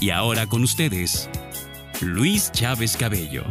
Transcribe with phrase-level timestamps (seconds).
[0.00, 1.28] Y ahora con ustedes,
[2.00, 3.44] Luis Chávez Cabello.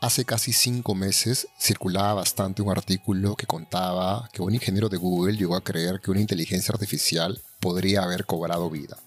[0.00, 5.36] Hace casi cinco meses circulaba bastante un artículo que contaba que un ingeniero de Google
[5.36, 8.98] llegó a creer que una inteligencia artificial podría haber cobrado vida.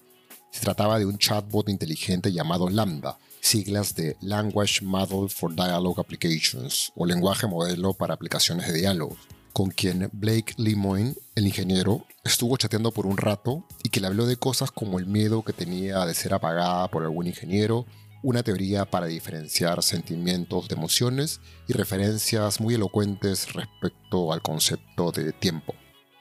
[0.52, 6.92] Se trataba de un chatbot inteligente llamado Lambda, siglas de Language Model for Dialogue Applications
[6.94, 9.16] o lenguaje modelo para aplicaciones de diálogo,
[9.52, 14.26] con quien Blake Lemoine, el ingeniero, estuvo chateando por un rato y que le habló
[14.26, 17.86] de cosas como el miedo que tenía de ser apagada por algún ingeniero,
[18.22, 25.32] una teoría para diferenciar sentimientos de emociones y referencias muy elocuentes respecto al concepto de
[25.32, 25.74] tiempo.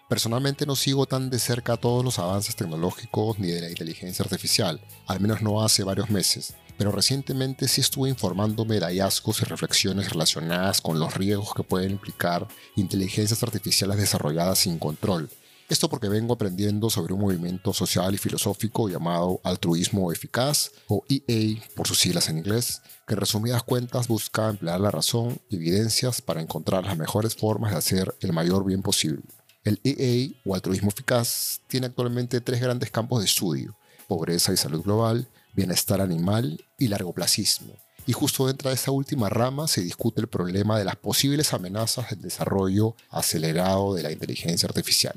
[0.07, 4.81] Personalmente no sigo tan de cerca todos los avances tecnológicos ni de la inteligencia artificial,
[5.05, 10.11] al menos no hace varios meses, pero recientemente sí estuve informándome de hallazgos y reflexiones
[10.11, 15.29] relacionadas con los riesgos que pueden implicar inteligencias artificiales desarrolladas sin control.
[15.67, 21.61] Esto porque vengo aprendiendo sobre un movimiento social y filosófico llamado altruismo eficaz, o EA
[21.75, 26.21] por sus siglas en inglés, que en resumidas cuentas busca emplear la razón y evidencias
[26.21, 29.23] para encontrar las mejores formas de hacer el mayor bien posible.
[29.65, 33.75] El EA o altruismo eficaz tiene actualmente tres grandes campos de estudio,
[34.07, 37.73] pobreza y salud global, bienestar animal y largoplacismo.
[38.05, 42.09] Y justo dentro de esa última rama se discute el problema de las posibles amenazas
[42.09, 45.13] del desarrollo acelerado de la inteligencia artificial.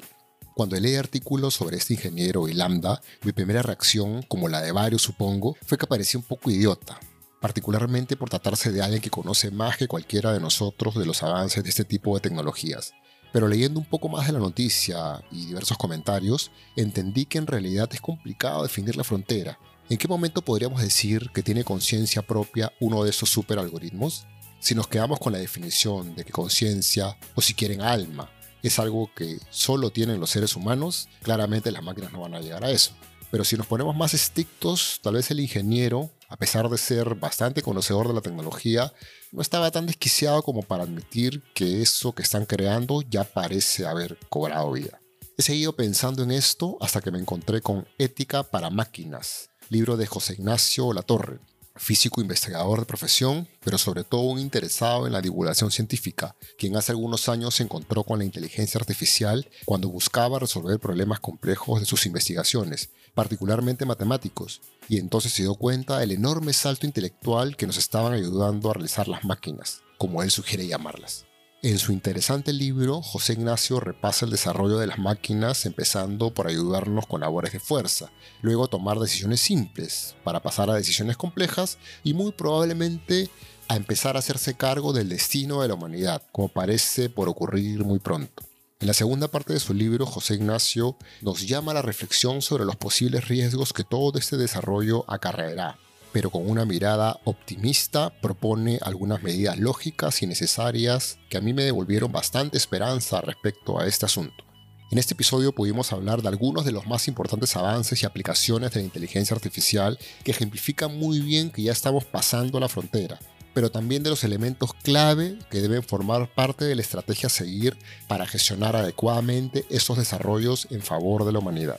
[0.54, 5.00] Cuando leí artículos sobre este ingeniero y Lambda, mi primera reacción, como la de varios
[5.00, 7.00] supongo, fue que parecía un poco idiota,
[7.40, 11.64] particularmente por tratarse de alguien que conoce más que cualquiera de nosotros de los avances
[11.64, 12.92] de este tipo de tecnologías.
[13.32, 17.88] Pero leyendo un poco más de la noticia y diversos comentarios, entendí que en realidad
[17.92, 19.58] es complicado definir la frontera.
[19.88, 24.26] ¿En qué momento podríamos decir que tiene conciencia propia uno de esos superalgoritmos?
[24.60, 28.30] Si nos quedamos con la definición de que conciencia, o si quieren alma,
[28.62, 32.64] es algo que solo tienen los seres humanos, claramente las máquinas no van a llegar
[32.64, 32.92] a eso.
[33.30, 37.62] Pero si nos ponemos más estrictos, tal vez el ingeniero, a pesar de ser bastante
[37.62, 38.92] conocedor de la tecnología,
[39.32, 44.18] no estaba tan desquiciado como para admitir que eso que están creando ya parece haber
[44.28, 45.00] cobrado vida.
[45.38, 50.06] He seguido pensando en esto hasta que me encontré con Ética para Máquinas, libro de
[50.06, 51.38] José Ignacio Latorre,
[51.76, 56.92] físico investigador de profesión, pero sobre todo un interesado en la divulgación científica, quien hace
[56.92, 62.04] algunos años se encontró con la inteligencia artificial cuando buscaba resolver problemas complejos de sus
[62.04, 64.60] investigaciones, particularmente matemáticos,
[64.90, 69.08] y entonces se dio cuenta del enorme salto intelectual que nos estaban ayudando a realizar
[69.08, 71.24] las máquinas, como él sugiere llamarlas.
[71.64, 77.06] En su interesante libro, José Ignacio repasa el desarrollo de las máquinas empezando por ayudarnos
[77.06, 82.32] con labores de fuerza, luego tomar decisiones simples, para pasar a decisiones complejas y muy
[82.32, 83.30] probablemente
[83.68, 88.00] a empezar a hacerse cargo del destino de la humanidad, como parece por ocurrir muy
[88.00, 88.42] pronto.
[88.80, 92.64] En la segunda parte de su libro, José Ignacio nos llama a la reflexión sobre
[92.64, 95.78] los posibles riesgos que todo este desarrollo acarreará,
[96.12, 101.64] pero con una mirada optimista propone algunas medidas lógicas y necesarias que a mí me
[101.64, 104.44] devolvieron bastante esperanza respecto a este asunto.
[104.90, 108.80] En este episodio pudimos hablar de algunos de los más importantes avances y aplicaciones de
[108.80, 113.18] la inteligencia artificial que ejemplifican muy bien que ya estamos pasando la frontera,
[113.54, 117.78] pero también de los elementos clave que deben formar parte de la estrategia a seguir
[118.06, 121.78] para gestionar adecuadamente estos desarrollos en favor de la humanidad.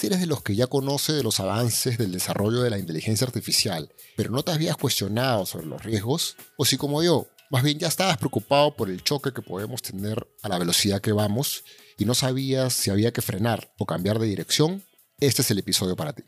[0.00, 3.26] Si eres de los que ya conoce de los avances del desarrollo de la inteligencia
[3.26, 7.78] artificial, pero no te habías cuestionado sobre los riesgos, o si como yo, más bien
[7.78, 11.64] ya estabas preocupado por el choque que podemos tener a la velocidad que vamos
[11.98, 14.82] y no sabías si había que frenar o cambiar de dirección,
[15.18, 16.22] este es el episodio para ti.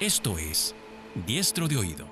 [0.00, 0.74] Esto es
[1.26, 2.06] Diestro de Oído.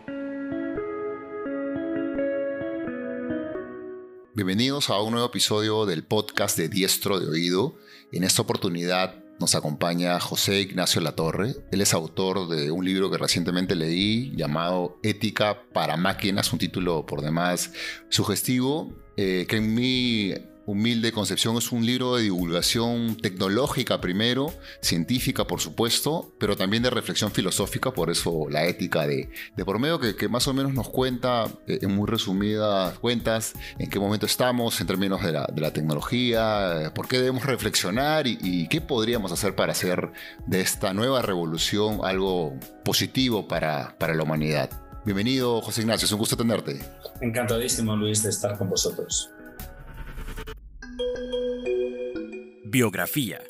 [4.37, 7.75] Bienvenidos a un nuevo episodio del podcast de Diestro de Oído.
[8.17, 11.55] En esta oportunidad nos acompaña José Ignacio Latorre.
[11.71, 17.05] Él es autor de un libro que recientemente leí llamado Ética para Máquinas, un título
[17.05, 17.75] por demás
[18.09, 20.33] sugestivo, eh, que en mi
[20.67, 26.91] humilde concepción es un libro de divulgación tecnológica primero, científica por supuesto, pero también de
[26.91, 30.89] reflexión filosófica, por eso la ética de, de por medio que, más o menos nos
[30.89, 36.93] cuenta eh, en muy resumidas cuentas en qué momento estamos en términos de la, tecnología,
[36.95, 40.13] por qué debemos reflexionar y, y qué podríamos hacer para hacer
[40.47, 44.71] de esta nueva revolución algo positivo para, para la humanidad.
[45.05, 46.81] Bienvenido, José Ignacio, es un gusto tenerte.
[47.21, 49.31] Encantadísimo, Luis, de estar con vosotros.
[52.77, 53.41] Biografía.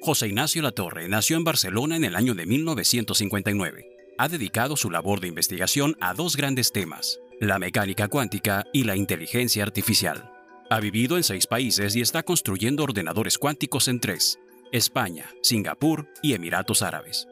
[0.00, 3.86] José Ignacio Latorre nació en Barcelona en el año de 1959.
[4.18, 8.96] Ha dedicado su labor de investigación a dos grandes temas, la mecánica cuántica y la
[8.96, 10.28] inteligencia artificial.
[10.70, 14.40] Ha vivido en seis países y está construyendo ordenadores cuánticos en tres,
[14.72, 17.28] España, Singapur y Emiratos Árabes.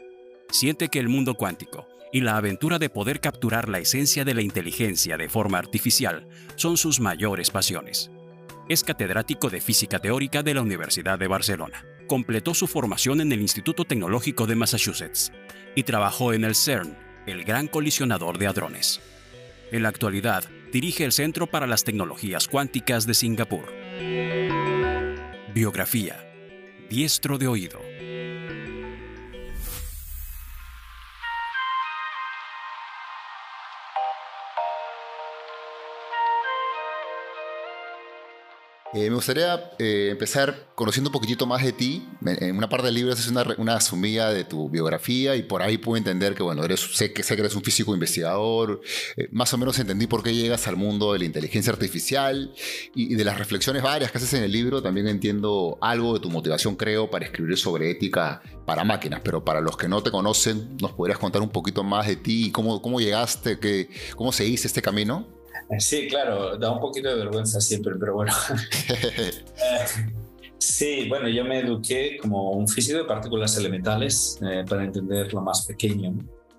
[0.52, 4.42] Siente que el mundo cuántico y la aventura de poder capturar la esencia de la
[4.42, 8.12] inteligencia de forma artificial son sus mayores pasiones.
[8.70, 11.84] Es catedrático de Física Teórica de la Universidad de Barcelona.
[12.06, 15.32] Completó su formación en el Instituto Tecnológico de Massachusetts
[15.75, 16.96] y trabajó en el CERN,
[17.26, 19.00] el gran colisionador de hadrones.
[19.72, 23.72] En la actualidad, dirige el Centro para las Tecnologías Cuánticas de Singapur.
[25.52, 26.25] Biografía.
[26.88, 27.81] Diestro de oído.
[38.92, 42.08] Eh, me gustaría eh, empezar conociendo un poquitito más de ti.
[42.26, 45.78] En una parte del libro es una, una sumilla de tu biografía y por ahí
[45.78, 48.81] puedo entender que, bueno, eres, sé, que, sé que eres un físico investigador.
[49.16, 52.52] Eh, más o menos entendí por qué llegas al mundo de la inteligencia artificial
[52.92, 54.82] y, de las reflexiones varias que haces en el libro.
[54.82, 59.20] También entiendo algo de tu motivación, creo, para escribir sobre ética para máquinas.
[59.22, 62.46] Pero para los que no te conocen, ¿nos podrías contar un poquito más de ti
[62.46, 65.39] y cómo, cómo llegaste, que, cómo seguiste este camino?
[65.78, 68.32] Sí, claro, da un poquito de vergüenza siempre, pero bueno.
[69.62, 69.84] Eh,
[70.58, 75.43] sí, bueno, yo me eduqué como un físico de partículas elementales eh, para entender lo
[75.43, 76.14] más pequeño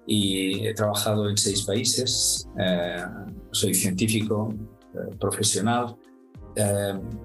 [0.06, 2.48] y he trabajado en seis países.
[2.60, 3.04] Eh,
[3.52, 4.54] soy científico
[5.20, 5.96] profesional.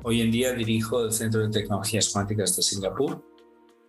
[0.03, 3.23] hoy en día dirijo el Centro de Tecnologías Cuánticas de Singapur.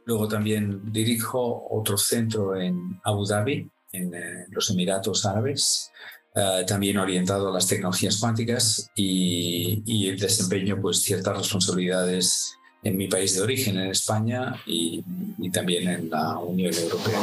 [0.06, 4.12] Luego también dirijo otro centro en Abu Dhabi, en
[4.52, 5.92] los Emiratos Árabes.
[6.40, 13.08] Eh, también orientado a las tecnologías cuánticas y, y, desempeño pues ciertas responsabilidades en mi
[13.08, 15.04] país de origen, en España y,
[15.52, 17.20] también en la Unión Europea.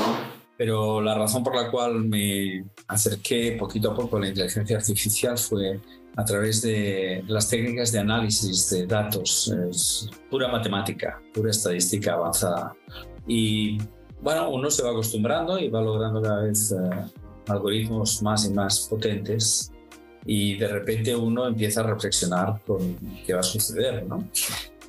[0.58, 5.38] Pero la razón por la cual me acerqué poquito a poco a la inteligencia artificial
[5.38, 5.78] fue
[6.16, 12.74] a través de las técnicas de análisis de datos, es pura matemática, pura estadística avanzada.
[13.28, 13.78] Y
[14.20, 18.86] bueno, uno se va acostumbrando y va logrando cada vez uh, algoritmos más y más
[18.88, 19.72] potentes
[20.26, 22.96] y de repente uno empieza a reflexionar con
[23.26, 24.28] qué va a suceder, ¿no?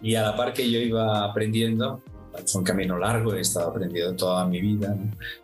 [0.01, 2.01] Y a la par que yo iba aprendiendo,
[2.43, 4.95] es un camino largo, he estado aprendiendo toda mi vida,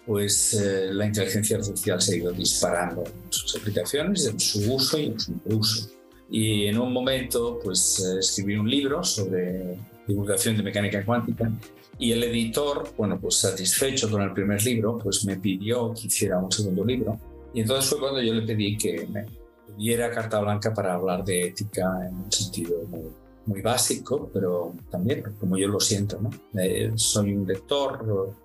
[0.05, 4.97] pues eh, la inteligencia artificial se ha ido disparando en sus aplicaciones, en su uso
[4.99, 5.89] y en su uso.
[6.29, 9.77] Y en un momento, pues eh, escribí un libro sobre
[10.07, 11.51] divulgación de mecánica cuántica
[12.01, 16.39] y el editor, bueno, pues satisfecho con el primer libro, pues me pidió que hiciera
[16.39, 17.19] un segundo libro.
[17.53, 19.27] Y entonces fue cuando yo le pedí que me
[19.77, 23.05] diera carta blanca para hablar de ética en un sentido muy,
[23.45, 26.31] muy básico, pero también como yo lo siento, ¿no?
[26.59, 28.35] Eh, soy un lector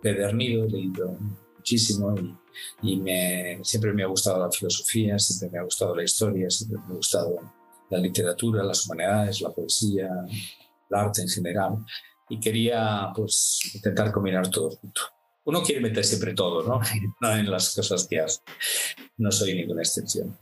[0.00, 1.18] pedernido, he leído
[1.54, 6.02] muchísimo y, y me, siempre me ha gustado la filosofía, siempre me ha gustado la
[6.02, 7.40] historia, siempre me ha gustado
[7.90, 10.08] la literatura, las humanidades, la poesía,
[10.88, 11.84] el arte en general
[12.28, 15.00] y quería pues intentar combinar todo junto.
[15.44, 16.80] Uno quiere meter siempre todo, ¿no?
[17.20, 18.40] no en las cosas que hace.
[19.16, 20.36] No soy ninguna excepción.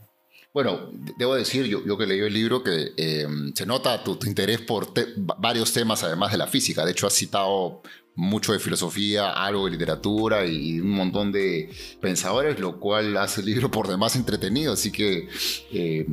[0.55, 4.61] Bueno, debo decir, yo, yo que leí el libro, que eh, se nota tu, interés
[4.61, 4.93] por
[5.37, 6.85] varios temas además de la física.
[6.85, 7.83] De hecho, has citado
[8.17, 13.47] mucho de filosofía, algo de literatura y un montón de pensadores, lo cual hace el
[13.47, 14.73] libro por demás entretenido.
[14.73, 15.29] Así que
[15.73, 16.07] eh,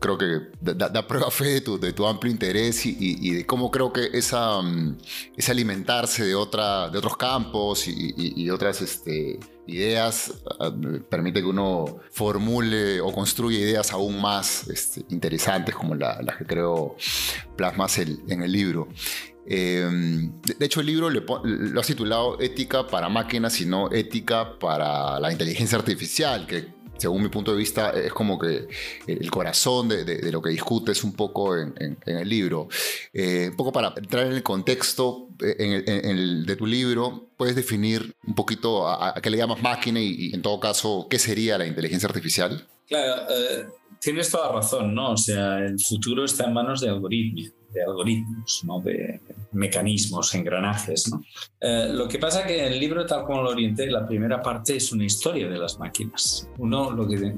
[0.00, 0.26] creo que
[0.60, 4.60] da, prueba fe de tu, de tu amplio interés y, de cómo creo que esa,
[4.60, 4.98] mm,
[5.36, 10.72] ese alimentarse de, otra, de otros campos y, otras este, ideas ah,
[11.08, 16.96] permite que uno formule o construya ideas aún más este, interesantes como las que creo
[17.56, 18.88] plasmas en el libro.
[19.48, 25.20] Em, de, hecho, el libro lo has titulado Ética para máquinas y no Ética para
[25.20, 28.66] la inteligencia artificial, que según mi punto de vista es como que
[29.06, 32.68] el corazón de, lo que discutes un poco en, el libro.
[33.12, 35.84] Eh, un poco para entrar en el contexto eh,
[36.46, 40.58] de tu libro, puedes definir un poquito a, qué le llamas máquina y, en todo
[40.58, 42.66] caso, qué sería la inteligencia artificial.
[42.88, 43.66] Claro, eh,
[44.00, 45.12] tienes toda razón, ¿no?
[45.12, 48.80] O sea, el futuro está en manos de algoritmos de algoritmos, ¿no?
[48.80, 49.20] de
[49.52, 51.10] mecanismos, engranajes.
[51.10, 51.22] ¿no?
[51.60, 54.92] Eh, lo que pasa que el libro, tal como lo orienté, la primera parte es
[54.92, 56.48] una historia de las máquinas.
[56.58, 57.32] Uno lo que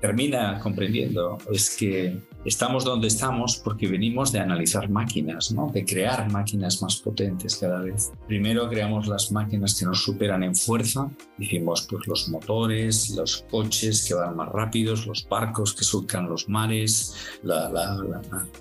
[0.00, 5.70] termina comprendiendo es que estamos donde estamos porque venimos de analizar máquinas, ¿no?
[5.72, 8.12] de crear máquinas más potentes cada vez.
[8.26, 14.04] Primero creamos las máquinas que nos superan en fuerza, dijimos pues los motores, los coches
[14.06, 17.14] que van más rápidos, los barcos que surcan los mares,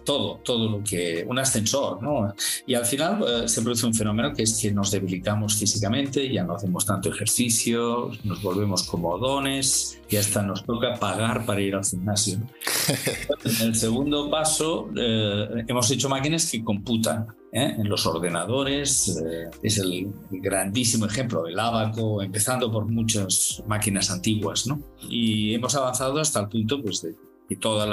[0.05, 2.33] todo, todo lo que un ascensor, ¿no?
[2.65, 6.43] Y al final eh, se produce un fenómeno que es que nos debilitamos físicamente, ya
[6.43, 11.85] no hacemos tanto ejercicio, nos volvemos comodones y hasta nos toca pagar para ir al
[11.85, 12.39] gimnasio.
[13.73, 17.27] el segundo paso, eh, hemos hecho máquinas que computan.
[17.51, 17.75] ¿eh?
[17.77, 19.21] En los ordenadores
[19.61, 24.79] es el grandísimo ejemplo, el abaco, empezando por muchas máquinas antiguas, ¿no?
[25.09, 27.15] Y hemos avanzado hasta el punto pues, de
[27.49, 27.87] y todos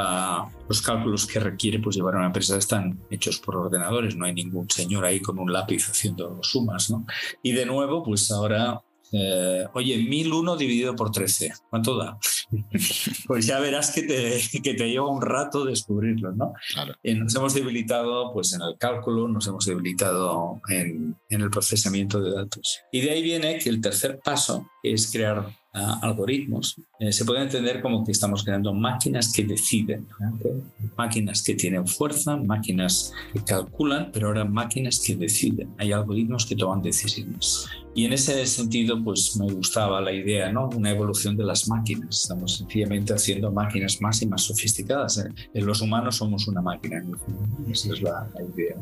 [0.68, 4.32] los cálculos que requiere pues, llevar a una empresa están hechos por ordenadores, no hay
[4.32, 6.90] ningún señor ahí con un lápiz haciendo sumas.
[6.90, 7.04] ¿no?
[7.42, 8.80] Y de nuevo, pues ahora,
[9.12, 12.18] eh, oye, 1001 dividido por 13, ¿cuánto da?
[13.26, 16.52] pues ya verás que te, que te lleva un rato descubrirlo, ¿no?
[16.72, 16.94] Claro.
[17.02, 22.20] Eh, nos hemos debilitado pues, en el cálculo, nos hemos debilitado en, en el procesamiento
[22.20, 22.80] de datos.
[22.92, 27.80] Y de ahí viene que el tercer paso es crear algoritmos, eh, se puede entender
[27.80, 30.06] como que estamos creando máquinas que deciden,
[30.96, 35.72] máquinas que tienen fuerza, máquinas que calculan, pero ahora máquinas que deciden.
[35.78, 37.68] Hay algoritmos que toman decisiones.
[37.94, 40.68] Y en ese sentido, pues me gustaba la idea, ¿no?
[40.68, 42.22] Una evolución de las máquinas.
[42.22, 45.18] Estamos sencillamente haciendo máquinas más y más sofisticadas.
[45.18, 45.60] ¿eh?
[45.60, 47.04] Los humanos somos una máquina,
[47.68, 48.76] esa es la, idea.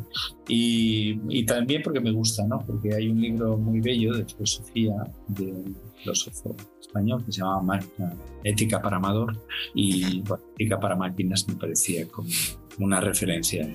[0.47, 2.59] Y, y, también porque me gusta, ¿no?
[2.67, 4.95] Porque hay un libro muy bello de filosofía
[5.29, 6.55] de un filósofo
[6.89, 7.79] español que se llama
[8.43, 9.37] Ética para Amador
[9.75, 10.23] y
[10.59, 12.29] Ética para Máquinas me parecía como
[12.79, 13.69] una referencia.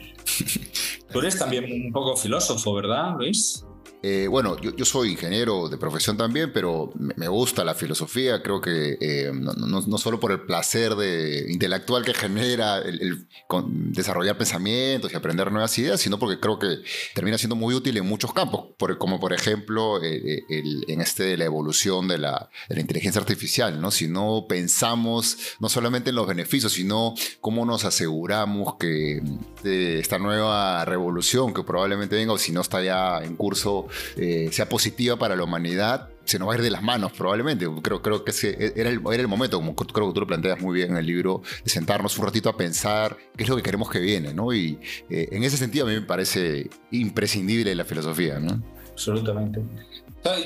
[1.11, 3.62] Tú eres también un poco filósofo, ¿verdad, Luis?
[4.05, 8.43] Eh, bueno, yo, soy ingeniero de profesión también, pero me, gusta la filosofía.
[8.43, 13.25] Creo que eh, no, solo por el placer de, intelectual que genera el,
[13.67, 16.79] desarrollar pensamientos y aprender nuevas ideas, sino porque creo que
[17.15, 22.09] termina siendo muy útil en muchos campos, como por ejemplo eh, en este la evolución
[22.09, 23.79] de la, de la, inteligencia artificial.
[23.79, 23.89] ¿no?
[23.89, 29.21] Si no pensamos no solamente en los beneficios, sino cómo nos aseguramos que
[29.63, 34.69] esta nueva revolución que probablemente venga o si no está ya en curso, eh, sea
[34.69, 37.67] positiva para la humanidad, se nos va a ir de las manos probablemente.
[37.81, 40.61] Creo, creo que ese era, el, era el momento, como creo que tú lo planteas
[40.61, 43.63] muy bien en el libro, de sentarnos un ratito a pensar qué es lo que
[43.63, 44.53] queremos que viene, ¿no?
[44.53, 48.61] Y eh, en ese sentido a mí me parece imprescindible la filosofía, ¿no?
[48.91, 49.61] Absolutamente.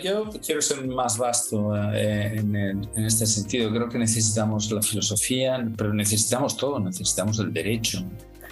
[0.04, 3.70] Yo quiero ser más vasto eh, en, en, este sentido.
[3.70, 6.80] Creo que necesitamos la filosofía, pero necesitamos todo.
[6.80, 8.04] Necesitamos el derecho,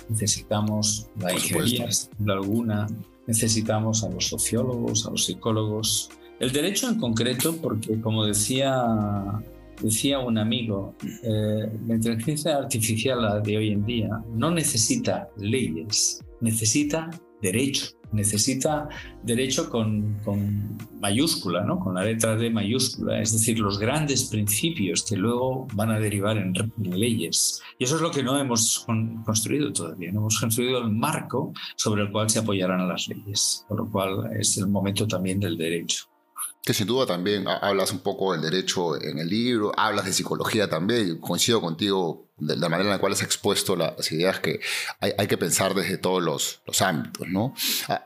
[0.07, 1.87] necesitamos la ingeniería,
[2.27, 2.87] alguna,
[3.27, 6.09] necesitamos a los sociólogos, a los psicólogos.
[6.39, 8.83] El derecho en concreto, porque como decía,
[9.81, 17.09] decía un amigo, eh, la inteligencia artificial de hoy en día no necesita leyes, necesita
[17.45, 18.87] derecho necesita
[19.23, 20.17] derecho con,
[20.99, 21.79] mayúscula, ¿no?
[21.79, 26.37] con la letra D mayúscula, es decir, los grandes principios que luego van a derivar
[26.37, 27.61] en, leyes.
[27.77, 28.85] Y eso es lo que no hemos
[29.25, 33.77] construido todavía, no hemos construido el marco sobre el cual se apoyarán las leyes, por
[33.77, 36.05] lo cual es el momento también del derecho
[36.65, 40.67] que sin duda también hablas un poco del derecho en el libro, hablas de psicología
[40.67, 44.59] también, coincido contigo de la manera en la cual has expuesto las ideas que
[44.99, 47.53] hay, que pensar desde todos los, los, ámbitos, ¿no?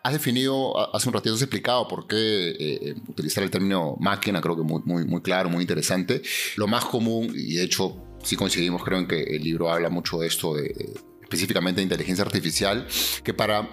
[0.04, 4.58] Has definido, hace un ratito has explicado por qué eh, utilizar el término máquina, creo
[4.58, 6.22] que muy, muy, muy claro, muy interesante.
[6.58, 10.20] Lo más común, y de hecho sí coincidimos, creo en que el libro habla mucho
[10.20, 11.00] de esto, de,
[11.30, 12.88] específicamente de inteligencia artificial,
[13.24, 13.70] que para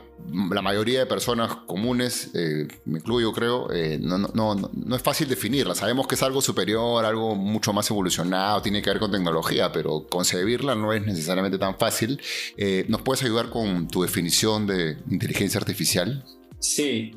[0.51, 5.75] la mayoría de personas comunes, eh, me incluyo creo, eh, no, es fácil definirla.
[5.75, 10.07] Sabemos que es algo superior, algo mucho más evolucionado, tiene que ver con tecnología, pero
[10.07, 12.21] concebirla no es necesariamente tan fácil.
[12.59, 16.25] Eh, ¿Nos puedes ayudar con tu definición de inteligencia artificial?
[16.59, 17.13] Sí,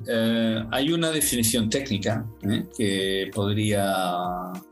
[0.72, 2.26] hay una definición técnica
[2.78, 3.94] que podría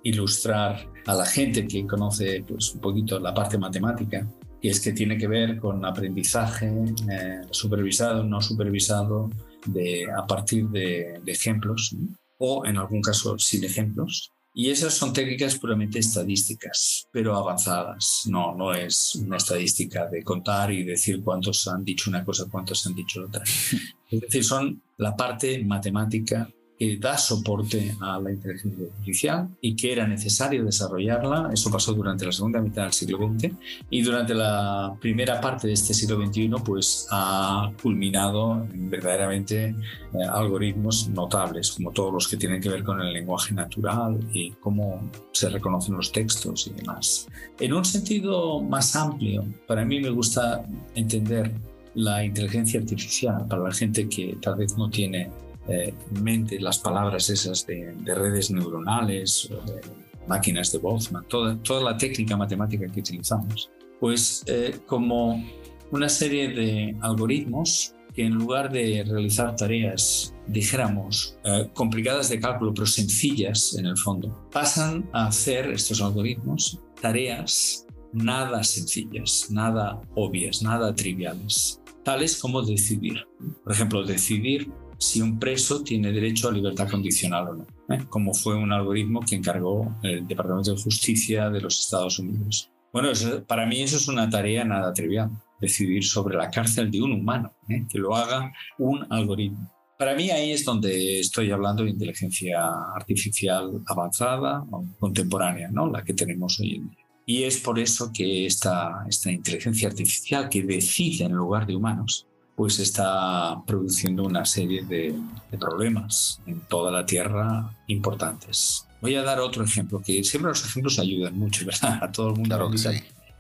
[0.04, 4.28] ilustrar a la gente que conoce pues, un poquito la parte matemática
[4.62, 9.30] y es que tiene que ver con aprendizaje eh, supervisado, no supervisado,
[9.66, 11.96] de, a partir de, ejemplos
[12.38, 14.32] o en algún caso sin ejemplos.
[14.54, 18.24] Y esas son técnicas puramente estadísticas, pero avanzadas.
[18.26, 22.86] No, no es una estadística de contar y decir cuántos han dicho una cosa, cuántos
[22.88, 23.44] han dicho otra.
[24.10, 29.92] Es decir, son la parte matemática que da soporte a la inteligencia artificial y que
[29.92, 31.50] era necesario desarrollarla.
[31.54, 33.52] Eso pasó durante la segunda mitad del siglo XX
[33.90, 40.24] y durante la primera parte de este siglo XXI pues ha culminado en verdaderamente eh,
[40.30, 45.10] algoritmos notables, como todos los que tienen que ver con el lenguaje natural y cómo
[45.32, 47.28] se reconocen los textos y demás.
[47.60, 51.52] En un sentido más amplio, para mí me gusta entender
[51.96, 55.32] la inteligencia artificial para la gente que tal vez no tiene
[55.68, 59.82] eh, en mente las palabras esas de, redes neuronales, de
[60.28, 63.70] máquinas de Boltzmann, toda, toda la técnica matemática que utilizamos,
[64.00, 65.44] pues eh, como
[65.92, 72.74] una serie de algoritmos que en lugar de realizar tareas, dijéramos, eh, complicadas de cálculo,
[72.74, 80.62] pero sencillas en el fondo, pasan a hacer estos algoritmos tareas nada sencillas, nada obvias,
[80.62, 83.26] nada triviales, tales como decidir.
[83.64, 88.06] Por ejemplo, decidir si un preso tiene derecho a libertad condicional o no, ¿eh?
[88.10, 92.72] como fue un algoritmo que encargó el Departamento de Justicia de los Estados Unidos.
[92.92, 93.10] Bueno,
[93.46, 97.54] para mí eso es una tarea nada trivial, decidir sobre la cárcel de un humano,
[97.70, 97.86] ¿eh?
[97.90, 99.72] que lo haga un algoritmo.
[99.98, 102.64] Para mí ahí es donde estoy hablando de inteligencia
[102.96, 105.90] artificial avanzada o contemporánea, ¿no?
[105.90, 107.08] la que tenemos hoy en día.
[107.26, 112.27] Y es por eso que esta, esta inteligencia artificial que decide en lugar de humanos,
[112.58, 115.14] pues está produciendo una serie de,
[115.60, 118.88] problemas en toda la Tierra importantes.
[119.00, 122.04] Voy a dar otro ejemplo, que siempre los ejemplos ayudan mucho, ¿verdad?
[122.04, 122.50] A todo el mundo.
[122.56, 122.90] Claro que sí.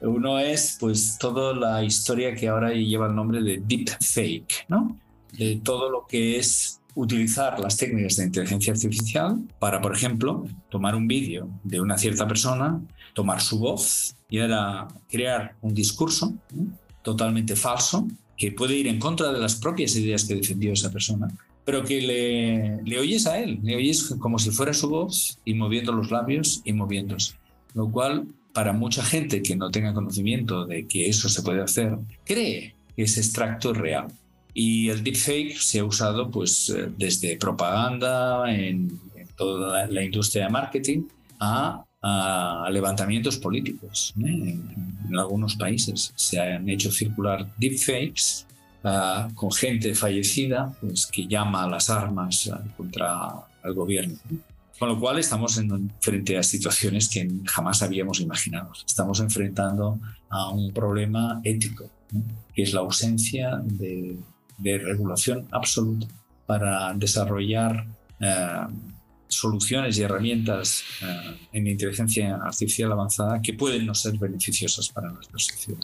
[0.01, 4.95] Uno es pues toda la historia que ahora lleva el nombre de deepfake, ¿no?
[5.35, 10.93] De todo lo que es utilizar las técnicas de inteligencia artificial para, por ejemplo, tomar
[10.93, 12.79] un vídeo de una cierta persona,
[13.15, 16.35] tomar su voz y ahora crear un discurso
[17.01, 21.27] totalmente falso que puede ir en contra de las propias ideas que defendió esa persona,
[21.65, 25.53] pero que le, le oyes a él, le oyes como si fuera su voz y
[25.53, 27.33] moviendo los labios y moviéndose.
[27.73, 31.97] Lo cual, para mucha gente que no tenga conocimiento de que eso se puede hacer,
[32.23, 34.07] cree que ese extracto es real.
[34.53, 38.99] Y el deepfake se ha usado pues, eh, desde propaganda en,
[39.35, 41.03] toda la industria de marketing
[41.39, 44.13] a a levantamientos políticos.
[44.19, 44.27] ¿eh?
[44.27, 48.45] En, algunos países se han hecho circular deepfakes
[48.83, 53.31] uh, con gente fallecida pues, que llama a las armas contra
[53.63, 54.17] el gobierno.
[54.77, 58.71] Con lo cual estamos en, frente a situaciones que jamás habíamos imaginado.
[58.85, 61.89] Estamos enfrentando a un problema ético,
[62.53, 64.17] que es la ausencia de,
[64.57, 66.07] de regulación absoluta
[66.45, 67.87] para desarrollar
[68.21, 68.71] uh,
[69.37, 75.37] soluciones y herramientas eh, en inteligencia artificial avanzada que pueden no ser beneficiosas para nuestra
[75.39, 75.79] sociedad.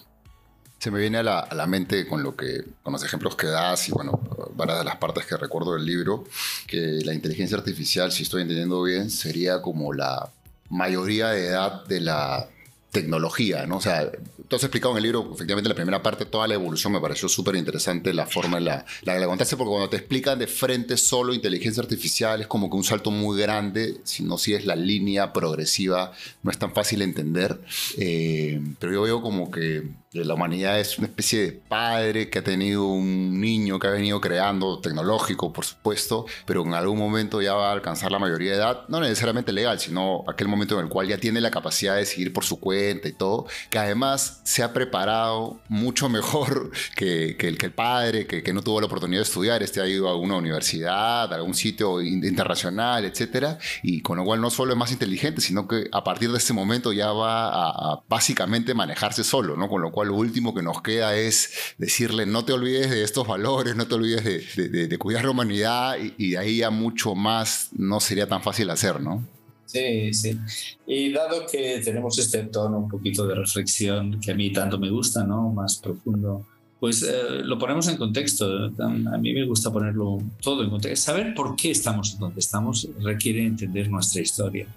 [0.79, 3.47] Se me viene a la, a la, mente con, lo que, con los ejemplos que
[3.47, 4.19] das y bueno,
[4.55, 6.25] varias de las partes que recuerdo del libro,
[6.67, 10.29] que la inteligencia artificial, si estoy entendiendo bien, sería como la
[10.69, 12.49] mayoría de edad de la
[12.91, 13.77] tecnología, ¿no?
[13.77, 14.11] O sea,
[14.55, 17.55] has explicado en el libro, efectivamente, la primera parte, toda la evolución me pareció súper
[17.55, 20.97] interesante, la forma en la, la que la contaste, porque cuando te explican de frente
[20.97, 24.75] solo inteligencia artificial es como que un salto muy grande, si no si es la
[24.75, 26.11] línea progresiva,
[26.41, 27.59] no es tan fácil entender,
[27.97, 32.43] eh, pero yo veo como que la humanidad es una especie de padre que ha
[32.43, 37.53] tenido un niño que ha venido creando, tecnológico, por supuesto, pero en algún momento ya
[37.53, 40.91] va a alcanzar la mayoría de edad, no necesariamente legal, sino aquel momento en el
[40.91, 44.63] cual ya tiene la capacidad de seguir por su cuenta y todo, que además se
[44.63, 49.23] ha preparado mucho mejor que, el, que el, padre, que, no tuvo la oportunidad de
[49.23, 54.23] estudiar, este ha ido a una universidad, a algún sitio internacional, etcétera, y con lo
[54.23, 57.47] cual no solo es más inteligente, sino que a partir de ese momento ya va
[57.47, 59.67] a, a básicamente manejarse solo, ¿no?
[59.67, 63.27] Con lo cual lo último que nos queda es decirle no te olvides de estos
[63.27, 67.69] valores, no te olvides de, de, cuidar la humanidad y, de ahí a mucho más
[67.73, 69.25] no sería tan fácil hacer, ¿no?
[69.73, 70.37] Sí, sí.
[70.85, 74.91] Y dado que tenemos este tono un poquito de reflexión que a mí tanto me
[74.91, 75.49] gusta, ¿no?
[75.49, 76.45] Más profundo,
[76.79, 78.45] pues eh, lo ponemos en contexto.
[78.77, 81.05] A mí me gusta ponerlo todo en contexto.
[81.05, 84.67] Saber por qué estamos donde estamos requiere entender nuestra historia.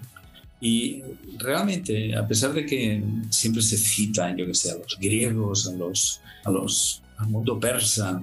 [0.59, 1.03] Y
[1.37, 5.73] realmente, a pesar de que siempre se citan, yo que sé, a los griegos, a
[5.73, 8.19] los, a los, al mundo persa,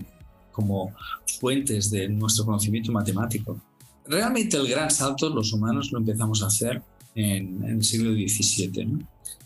[0.50, 0.92] como
[1.38, 3.60] fuentes de nuestro conocimiento matemático,
[4.06, 6.82] realmente el gran salto los humanos lo empezamos a hacer
[7.14, 8.98] en, el siglo XVII, ¿no?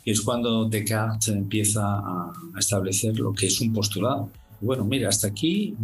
[0.04, 4.30] que es cuando Descartes empieza a establecer lo que es un postulado.
[4.60, 5.74] Bueno, mira, hasta aquí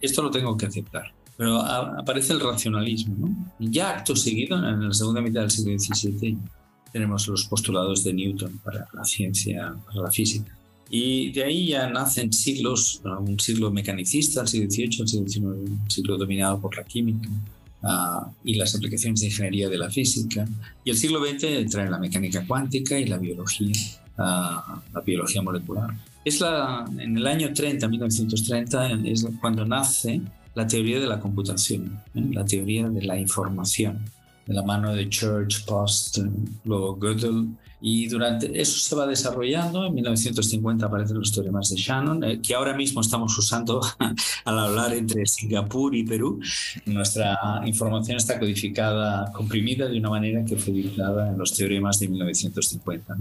[0.00, 3.16] esto lo tengo que aceptar pero aparece el racionalismo.
[3.16, 3.34] ¿no?
[3.58, 6.36] Ya acto seguido, en la segunda mitad del siglo XVII,
[6.92, 10.54] tenemos los postulados de Newton para la ciencia, para la física.
[10.90, 15.44] Y de ahí ya nacen siglos, un siglo mecanicista, el siglo XVIII, el siglo XIX,
[15.46, 17.26] un siglo dominado por la química.
[17.82, 20.46] Ah, y las aplicaciones de ingeniería de la física.
[20.84, 23.74] Y el siglo XX trae la mecánica cuántica y la biología,
[24.18, 25.90] ah, la biología molecular.
[26.24, 30.20] Es la, en el año 30, 1930, es cuando nace
[30.54, 32.22] la teoría de la computación, ¿eh?
[32.32, 34.00] la teoría de la información,
[34.46, 36.18] de la mano de Church, Post,
[36.64, 37.48] luego Gödel
[37.80, 39.86] y durante eso se va desarrollando.
[39.86, 43.80] En 1950 aparecen los teoremas de Shannon, eh, que ahora mismo estamos usando
[44.44, 46.40] al hablar entre Singapur y Perú.
[46.86, 52.08] Nuestra información está codificada, comprimida de una manera que fue dictada en los teoremas de
[52.08, 53.16] 1950.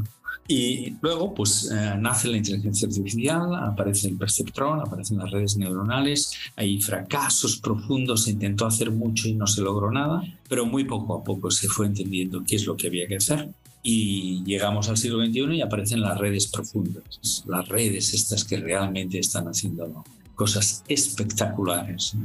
[0.48, 6.34] Y luego, pues eh, nace la inteligencia artificial, aparece el perceptrón, aparecen las redes neuronales,
[6.56, 11.19] hay fracasos profundos, se intentó hacer mucho y no se logró nada, pero muy poco
[11.19, 13.50] a poco se fue entendiendo qué es lo que había que hacer
[13.82, 19.20] y llegamos al siglo XXI y aparecen las redes profundas, las redes estas que realmente
[19.20, 20.04] están haciendo
[20.36, 22.15] cosas espectaculares.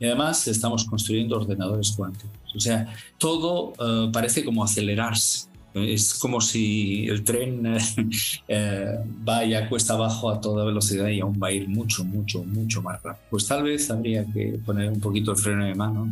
[0.00, 2.30] Y además estamos construyendo ordenadores cuánticos.
[2.54, 5.48] O sea, todo eh, parece como acelerarse.
[5.74, 7.76] Es como si el tren
[8.48, 12.80] eh, vaya cuesta abajo a toda velocidad y aún va a ir mucho, mucho, mucho
[12.80, 13.26] más rápido.
[13.30, 16.10] Pues tal vez habría que poner un poquito el freno de mano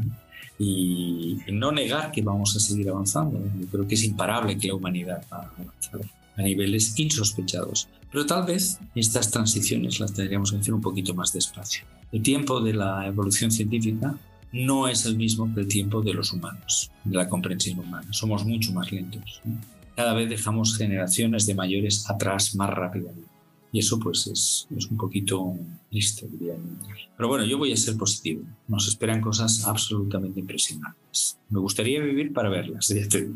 [0.59, 3.39] y no negar que vamos a seguir avanzando.
[3.61, 6.01] Yo creo que es imparable que la humanidad va a avanzar
[6.37, 7.89] a niveles insospechados.
[8.11, 11.85] Pero tal vez estas transiciones las tendríamos que hacer un poquito más despacio.
[12.13, 14.17] El tiempo de la evolución científica
[14.53, 18.07] no es el mismo que el tiempo de los humanos, de la comprensión humana.
[18.13, 19.43] Somos mucho más lentos.
[19.97, 23.26] Cada vez dejamos generaciones de mayores atrás más rápidamente.
[23.77, 25.55] Y eso pues es, es un poquito
[25.91, 26.55] triste, diría
[27.15, 28.43] Pero bueno, yo voy a ser positivo.
[28.69, 31.37] Nos esperan cosas absolutamente impresionantes.
[31.51, 33.29] Me gustaría vivir para verlas, ya te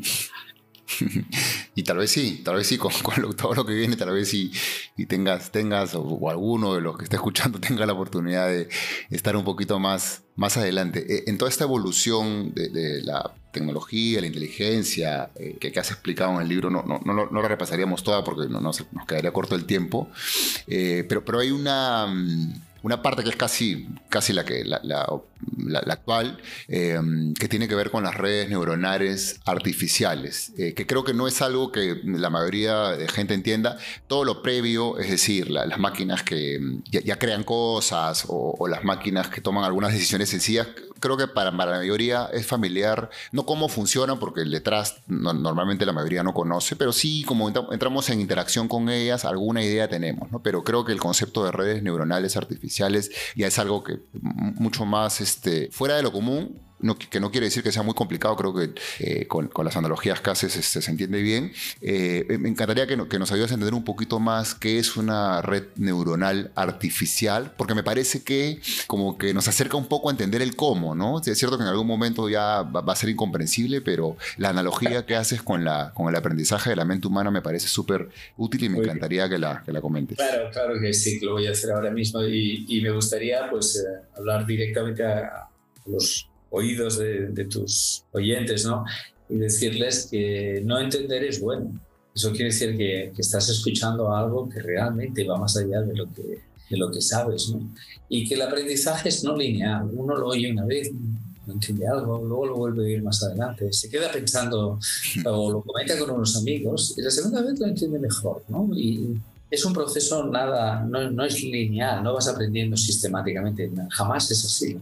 [1.75, 2.91] y tal vez sí, tal vez sí, con,
[3.37, 4.51] todo lo que viene, tal vez sí
[4.97, 8.67] y tengas, tengas o, alguno de los que esté escuchando tenga la oportunidad de
[9.11, 11.05] estar un poquito más, más adelante.
[11.07, 16.41] Eh, en toda esta evolución de, la tecnología, la inteligencia eh, que, has explicado en
[16.41, 19.65] el libro, no, no, no, no la repasaríamos toda porque no, nos quedaría corto el
[19.65, 20.09] tiempo,
[20.67, 24.63] eh, pero, pero hay una mm, una parte que es casi, casi la, que,
[25.89, 31.13] actual, em, que tiene que ver con las redes neuronales artificiales, eh, que creo que
[31.13, 33.77] no es algo que la mayoría de gente entienda.
[34.07, 38.83] Todo lo previo, es decir, las máquinas que em, ya, crean cosas o, o, las
[38.83, 40.67] máquinas que toman algunas decisiones sencillas,
[41.01, 46.23] creo que para, la mayoría es familiar, no cómo funciona, porque detrás normalmente la mayoría
[46.23, 50.41] no conoce, pero sí como entramos en interacción con ellas, alguna idea tenemos, ¿no?
[50.41, 55.19] Pero creo que el concepto de redes neuronales artificiales ya es algo que mucho más
[55.31, 56.59] este, fuera de lo común
[57.09, 60.29] que no quiere decir que sea muy complicado, creo que eh, con, las analogías que
[60.29, 61.53] haces este, se entiende bien.
[61.81, 65.41] Eh, me encantaría que, que, nos ayudes a entender un poquito más qué es una
[65.41, 70.41] red neuronal artificial, porque me parece que como que nos acerca un poco a entender
[70.41, 71.19] el cómo, ¿no?
[71.19, 75.15] Es cierto que en algún momento ya va, a ser incomprensible, pero la analogía que
[75.15, 78.69] haces con, la, con el aprendizaje de la mente humana me parece súper útil y
[78.69, 80.17] me encantaría que la, que la comentes.
[80.17, 83.49] Claro, claro que sí, que lo voy a hacer ahora mismo y, y me gustaría
[83.49, 85.47] pues eh, hablar directamente a
[85.85, 88.85] los oídos de, tus oyentes, ¿no?
[89.29, 91.79] Y decirles que no entender es bueno.
[92.13, 96.41] Eso quiere decir que, estás escuchando algo que realmente va más allá de lo que,
[96.69, 97.73] de lo que sabes, ¿no?
[98.09, 99.89] Y que el aprendizaje es no lineal.
[99.93, 100.91] Uno lo oye una vez,
[101.47, 104.77] no entiende algo, luego lo vuelve a oír más adelante, se queda pensando
[105.25, 108.69] o lo comenta con unos amigos y la segunda vez lo entiende mejor, ¿no?
[108.75, 114.45] Y es un proceso nada, no, no es lineal, no vas aprendiendo sistemáticamente, jamás es
[114.45, 114.77] así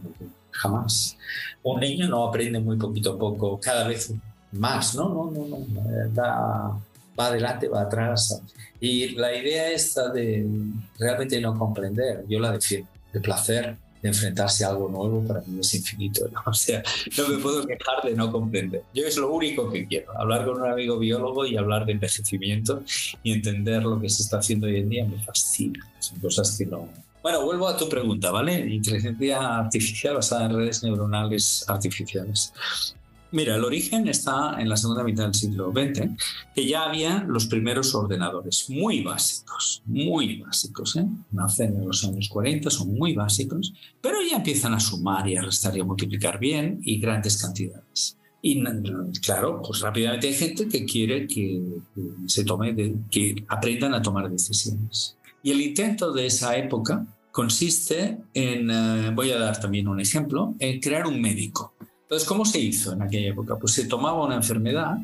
[0.52, 1.16] jamás.
[1.62, 4.12] Un niño no aprende muy poquito a poco, cada vez
[4.52, 5.08] más, ¿no?
[5.08, 6.82] No, no, no.
[7.18, 8.42] va adelante, va atrás.
[8.80, 10.46] Y la idea esta de
[10.98, 15.60] realmente no comprender, yo la defiendo, de placer, de enfrentarse a algo nuevo, para mí
[15.60, 16.28] es infinito.
[16.32, 16.40] ¿no?
[16.46, 16.82] O sea,
[17.18, 18.82] no me puedo quejar de no comprender.
[18.94, 22.82] Yo es lo único que quiero, hablar con un amigo biólogo y hablar de envejecimiento
[23.22, 25.86] y entender lo que se está haciendo hoy en día me fascina.
[25.98, 26.88] Son cosas que no,
[27.22, 28.58] bueno, vuelvo a tu pregunta, ¿vale?
[28.72, 32.52] Inteligencia artificial basada en redes neuronales artificiales.
[33.32, 36.08] Mira, el origen está en la segunda mitad del siglo XX,
[36.52, 40.96] que ya había los primeros ordenadores, muy básicos, muy básicos.
[40.96, 41.06] ¿eh?
[41.30, 45.42] Nacen en los años 40, son muy básicos, pero ya empiezan a sumar y a
[45.42, 48.16] restar y a multiplicar bien y grandes cantidades.
[48.42, 48.62] Y
[49.20, 51.62] claro, pues rápidamente hay gente que quiere que
[52.26, 52.74] se tome,
[53.10, 55.16] que aprendan a tomar decisiones.
[55.42, 60.54] Y el intento de esa época consiste en, eh, voy a dar también un ejemplo,
[60.58, 61.74] en crear un médico.
[62.02, 63.56] Entonces, ¿cómo se hizo en aquella época?
[63.56, 64.98] Pues se tomaba una enfermedad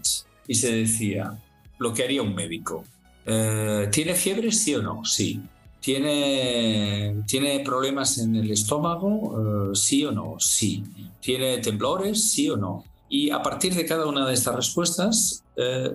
[0.47, 1.39] y se decía
[1.79, 2.85] lo que haría un médico.
[3.25, 5.05] Eh, ¿Tiene fiebre, sí o no?
[5.05, 5.41] Sí.
[5.81, 9.71] ¿Tiene, ¿Tiene problemas en el estómago?
[9.71, 10.37] Eh, ¿Sí o no?
[10.41, 10.83] Sí.
[11.21, 12.31] ¿Tiene temblores?
[12.31, 12.85] ¿Sí o no?
[13.09, 15.45] Y a partir de cada una de estas respuestas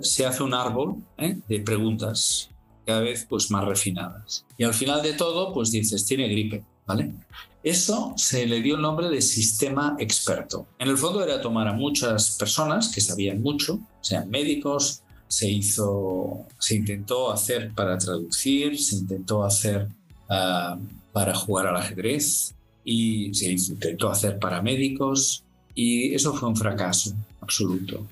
[0.02, 2.52] se hace un árbol de preguntas
[2.86, 4.46] cada vez pues, más refinadas.
[4.58, 7.12] Y al final de todo, pues dices, tiene gripe, ¿vale?
[7.64, 10.66] Eso se le dio el nombre de sistema experto.
[10.80, 16.48] En el fondo era tomar a muchas personas que sabían mucho, sean médicos, se hizo,
[16.60, 19.88] se intentó hacer para traducir, se intentó hacer
[20.30, 20.78] ah,
[21.14, 25.44] para jugar al ajedrez y se intentó hacer para médicos
[25.76, 28.06] y eso fue un fracaso absoluto.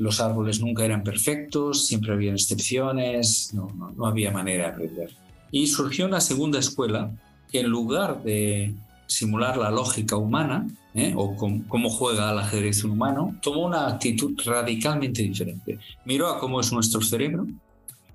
[0.00, 5.10] Los árboles nunca eran perfectos, siempre había excepciones, no, no, no había manera de aprender.
[5.50, 7.12] Y surgió una segunda escuela
[7.52, 8.74] que en lugar de
[9.06, 11.12] simular la lógica humana, ¿eh?
[11.14, 15.78] o cómo juega al ajedrez un humano, tomó una actitud radicalmente diferente.
[16.06, 17.46] Miró a cómo es nuestro cerebro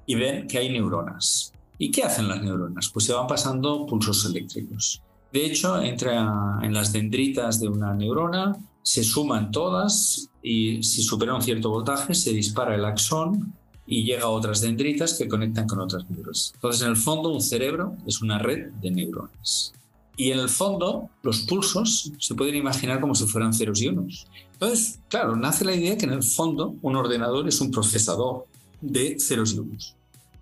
[0.07, 1.53] y ven que hay neuronas.
[1.77, 2.89] ¿Y qué hacen las neuronas?
[2.89, 5.01] Pues se van pasando pulsos eléctricos.
[5.31, 11.33] De hecho, entra en las dendritas de una neurona, se suman todas y si supera
[11.33, 13.51] un cierto voltaje se dispara el axón
[13.87, 16.51] y llega a otras dendritas que conectan con otras neuronas.
[16.53, 19.73] Entonces, en el fondo, un cerebro es una red de neuronas.
[20.17, 24.27] Y en el fondo, los pulsos se pueden imaginar como si fueran ceros y unos.
[24.53, 28.45] Entonces, claro, nace la idea que en el fondo un ordenador es un procesador
[28.81, 29.95] de ceros y unos.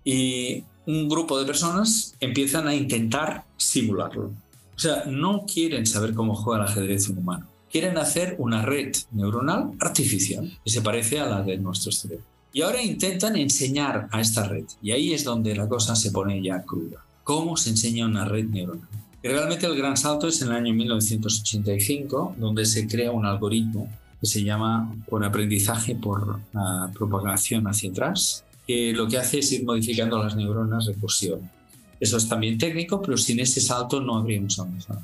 [0.04, 4.32] Y un grupo de personas empiezan a intentar simularlo.
[4.76, 7.53] O sea, no quieren saber cómo juega el ajedrez un humano.
[7.74, 12.24] Quieren hacer una red neuronal artificial que se parece a la de nuestro cerebro.
[12.52, 14.62] Y ahora intentan enseñar a esta red.
[14.80, 17.04] Y ahí es donde la cosa se pone ya cruda.
[17.24, 18.86] ¿Cómo se enseña una red neuronal?
[19.20, 23.88] Y realmente el gran salto es en el año 1985, donde se crea un algoritmo
[24.20, 26.38] que se llama por aprendizaje por
[26.96, 31.50] propagación hacia atrás, que lo que hace es ir modificando las neuronas recursión.
[31.98, 35.02] Eso es también técnico, pero sin ese salto no habríamos avanzado.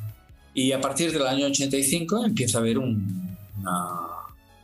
[0.54, 2.98] Y a partir del año 85 empieza a haber una,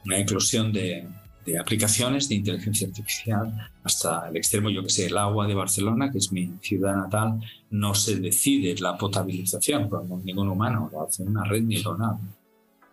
[0.04, 1.06] una eclosión de,
[1.46, 6.10] de aplicaciones de inteligencia artificial hasta el extremo, yo que sé, el agua de Barcelona,
[6.10, 11.22] que es mi ciudad natal, no se decide la potabilización por ningún humano, lo hace
[11.22, 12.18] una red neuronal.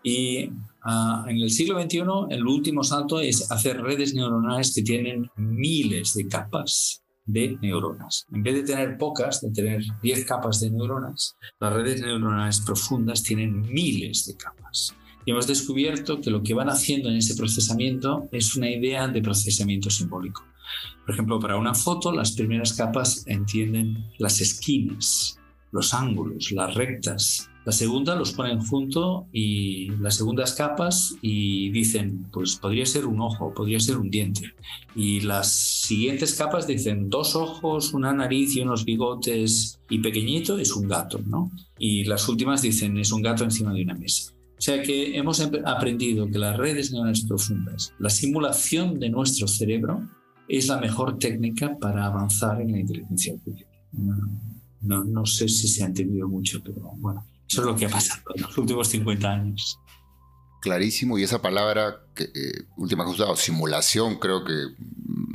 [0.04, 0.50] Y
[0.84, 6.14] ah, en el siglo XXI, el último salto es hacer redes neuronales que tienen miles
[6.14, 8.26] de capas de neuronas.
[8.32, 13.24] En vez de tener pocas, de tener 10 capas de neuronas, las redes neuronales profundas
[13.24, 18.28] tienen miles de capas y hemos descubierto que lo que van haciendo en ese procesamiento
[18.32, 20.44] es una idea de procesamiento simbólico.
[21.06, 25.40] Por ejemplo, para una foto, las primeras capas entienden las esquinas,
[25.72, 27.50] los ángulos, las rectas.
[27.66, 33.22] La segunda los ponen junto y las segundas capas y dicen, pues podría ser un
[33.22, 34.54] ojo, podría ser un diente.
[34.96, 40.76] Y las siguientes capas dicen dos ojos, una nariz y unos bigotes y pequeñito es
[40.76, 41.52] un gato, ¿no?
[41.80, 44.34] Y las últimas dicen es un gato encima de una mesa.
[44.58, 50.08] O sea que hemos aprendido que las redes neuronales profundas, la simulación de nuestro cerebro,
[50.48, 53.70] es la mejor técnica para avanzar en la inteligencia artificial.
[54.82, 57.90] No, no, sé si se ha entendido mucho, pero bueno, eso es lo que ha
[57.90, 59.80] pasado en los últimos 50 años
[60.64, 64.54] clarísimo y esa palabra que eh, última usado, simulación, creo que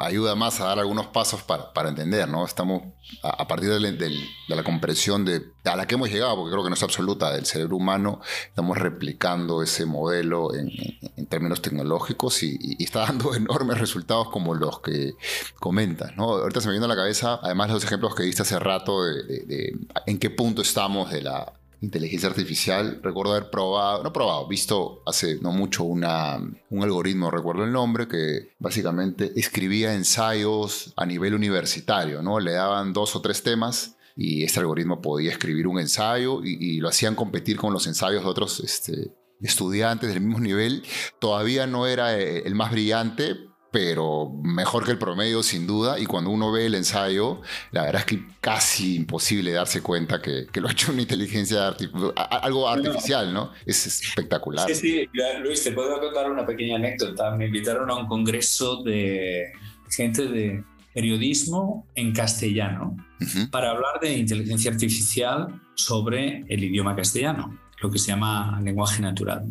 [0.01, 2.47] ayuda más a dar algunos pasos para, para entender, ¿no?
[2.47, 2.83] Estamos
[3.23, 4.19] a, partir de,
[4.49, 7.45] la comprensión de, a la que hemos llegado, porque creo que no es absoluta, del
[7.45, 10.71] cerebro humano, estamos replicando ese modelo en,
[11.27, 15.13] términos tecnológicos y, está dando enormes resultados como los que
[15.61, 16.31] comentas, ¿no?
[16.31, 19.77] Ahorita se me viene a la cabeza, además los ejemplos que diste hace rato de
[20.07, 25.39] en qué punto estamos de la inteligencia artificial, recuerdo haber probado, no probado, visto hace
[25.41, 32.41] no mucho un algoritmo, recuerdo el nombre, que básicamente escribía ensayos a nivel universitario, ¿no?
[32.41, 36.89] Le daban dos o tres temas y este algoritmo podía escribir un ensayo y, lo
[36.89, 40.83] hacían competir con los ensayos de otros este, estudiantes del mismo nivel.
[41.21, 45.99] Todavía no era eh, el más brillante, pero mejor que el promedio sin duda.
[45.99, 50.47] Y cuando uno ve el ensayo, la verdad es que casi imposible darse cuenta que,
[50.55, 51.75] lo ha hecho una inteligencia
[52.17, 53.53] algo artificial, ¿no?
[53.67, 54.69] Es espectacular.
[54.69, 55.09] Sí, sí,
[55.43, 57.31] Luis, te puedo contar una pequeña anécdota.
[57.37, 59.53] Me invitaron a un congreso de
[59.91, 62.97] gente de periodismo en castellano
[63.51, 69.45] para hablar de inteligencia artificial sobre el idioma castellano lo que se llama lenguaje natural.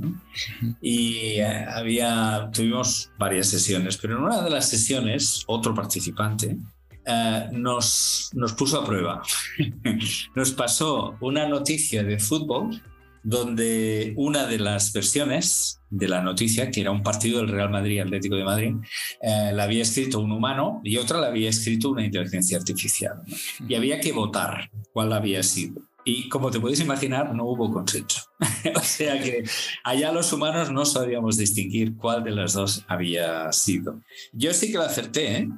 [0.81, 6.57] Y eh, había, tuvimos varias sesiones, pero en una de las sesiones, otro participante
[7.05, 9.21] eh, nos, nos puso a prueba.
[10.35, 12.81] nos pasó una noticia de fútbol
[13.23, 17.99] donde una de las versiones de la noticia, que era un partido del Real Madrid
[17.99, 18.75] Atlético de Madrid,
[19.21, 23.21] eh, la había escrito un humano y otra la había escrito una inteligencia artificial.
[23.67, 25.81] Y había que votar cuál había sido.
[26.09, 28.21] Y como te puedes imaginar, no hubo consenso.
[28.75, 29.43] o sea que
[29.83, 33.99] allá los humanos no sabíamos distinguir cuál de las dos había sido.
[34.31, 35.49] Yo sí que lo acerté, ¿eh?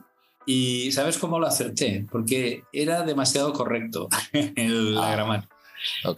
[0.48, 2.08] Y ¿sabes cómo lo acerté?
[2.10, 5.56] Porque era demasiado correcto en la ah, gramática.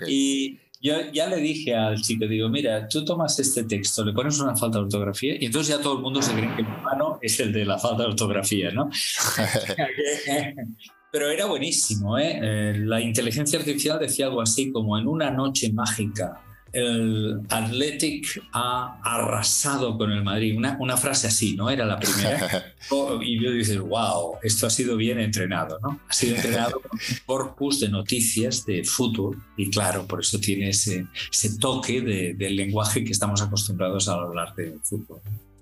[0.08, 4.40] Y yo ya le dije al chico, digo, mira, tú tomas este texto, le pones
[4.40, 7.20] una falta de ortografía y entonces ya todo el mundo se cree que el humano
[7.22, 8.90] es el de la falta de ortografía, ¿no?
[11.12, 12.40] Pero era buenísimo, ¿eh?
[12.42, 12.74] ¿eh?
[12.78, 16.42] La inteligencia artificial decía algo así como en una noche mágica
[16.74, 20.56] el Athletic ha arrasado con el Madrid.
[20.56, 21.70] Una, una frase así, ¿no?
[21.70, 22.74] Era la primera.
[23.22, 26.00] y yo dices, wow, esto ha sido bien entrenado, ¿no?
[26.08, 30.70] Ha sido entrenado con un corpus de noticias de fútbol y claro, por eso tiene
[30.70, 35.20] ese, ese toque de, del lenguaje que estamos acostumbrados a hablar de fútbol.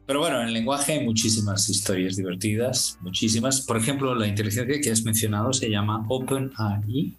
[0.09, 3.61] Pero bueno, en el lenguaje hay muchísimas historias divertidas, muchísimas.
[3.61, 7.15] Por ejemplo, la inteligencia que has mencionado se llama OpenAI,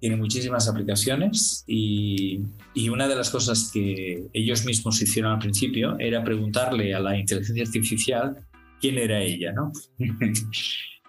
[0.00, 2.40] tiene muchísimas aplicaciones y,
[2.74, 7.16] y, una de las cosas que ellos mismos hicieron al principio era preguntarle a la
[7.16, 8.44] inteligencia artificial
[8.80, 9.70] quién era ella, ¿no?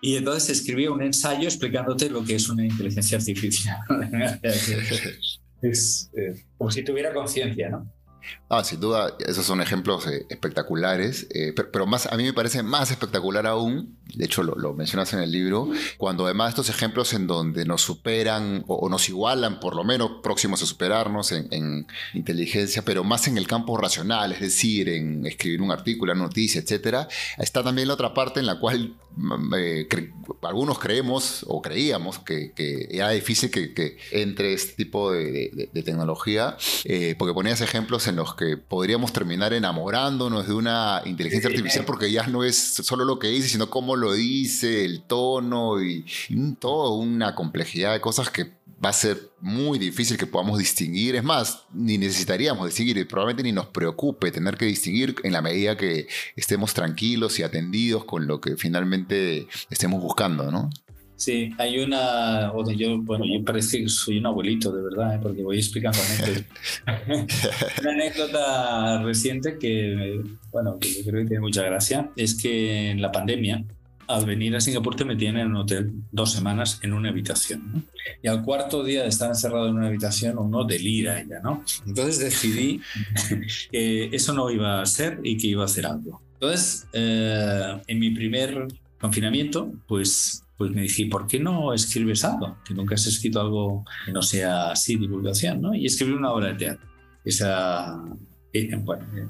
[0.04, 3.80] y entonces escribió un ensayo explicándote lo que es una inteligencia artificial.
[5.64, 7.92] es eh, como si tuviera conciencia, ¿no?
[8.50, 12.62] Ah, sin duda, esos son ejemplos eh, espectaculares, eh, pero, más, a mí me parece
[12.62, 17.26] más espectacular aún, de hecho lo, mencionas en el libro, cuando además estos ejemplos en
[17.26, 23.04] donde nos superan o, nos igualan, por lo menos próximos a superarnos en, inteligencia, pero
[23.04, 27.08] más en el campo racional, es decir, en escribir un artículo, una noticia, etc.,
[27.38, 28.94] está también la otra parte en la cual
[29.58, 29.88] eh,
[30.42, 32.54] algunos creemos o creíamos que,
[32.90, 36.58] era difícil que, entre este tipo de, de tecnología,
[37.18, 42.28] porque ponías ejemplos en los que podríamos terminar enamorándonos de una inteligencia artificial porque ya
[42.28, 46.06] no es solo lo que dice, sino cómo lo dice, el tono y,
[46.60, 48.52] toda una complejidad de cosas que
[48.84, 51.16] va a ser muy difícil que podamos distinguir.
[51.16, 55.42] Es más, ni necesitaríamos distinguir y probablemente ni nos preocupe tener que distinguir en la
[55.42, 60.70] medida que estemos tranquilos y atendidos con lo que finalmente estemos buscando, ¿no?
[61.16, 65.20] Sí, hay una, yo, bueno, yo parece que soy un abuelito, de verdad, ¿eh?
[65.22, 65.98] porque voy explicando
[67.82, 73.02] una anécdota reciente que, bueno, que yo creo que tiene mucha gracia, es que en
[73.02, 73.64] la pandemia,
[74.08, 77.88] al venir a Singapur te metían en un hotel dos semanas en una habitación.
[78.22, 81.64] Y al cuarto día de estar encerrado en una habitación uno delira ella, ¿no?
[81.86, 82.82] Entonces decidí
[83.72, 86.22] que eso no iba a ser y que iba a hacer algo.
[86.34, 88.68] Entonces, eh, en mi primer
[89.00, 92.58] confinamiento, pues pues me dije, ¿por qué no escribes algo?
[92.64, 95.74] Que nunca has escrito algo que no sea así divulgación, ¿no?
[95.74, 96.88] Y escribí una obra de teatro.
[97.26, 98.02] Esa,
[98.54, 99.28] eh, bueno, eh,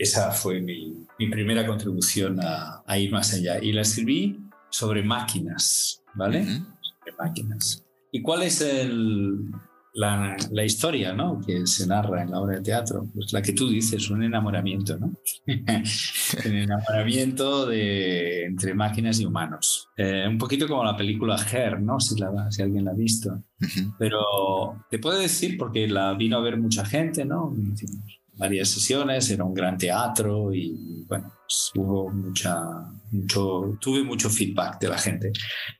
[0.00, 3.62] esa fue mi, mi primera contribución a, a, ir más allá.
[3.62, 6.44] Y la escribí sobre máquinas, ¿vale?
[6.44, 7.84] Sobre máquinas.
[8.10, 9.50] ¿Y cuál es el,
[9.92, 11.40] la, la, historia ¿no?
[11.46, 14.98] que se narra en la obra de teatro, pues la que tú dices, un enamoramiento,
[14.98, 15.12] ¿no?
[15.46, 19.88] un enamoramiento de, entre máquinas y humanos.
[19.98, 22.00] Eh, un poquito como la película Her, ¿no?
[22.00, 23.44] Si, la, si alguien la ha visto.
[23.98, 27.54] Pero te puedo decir, porque la vino a ver mucha gente, ¿no?
[28.40, 32.58] Varias sesiones, era un gran teatro y bueno, pues hubo mucha,
[33.10, 35.30] mucho, tuve mucho feedback de la gente.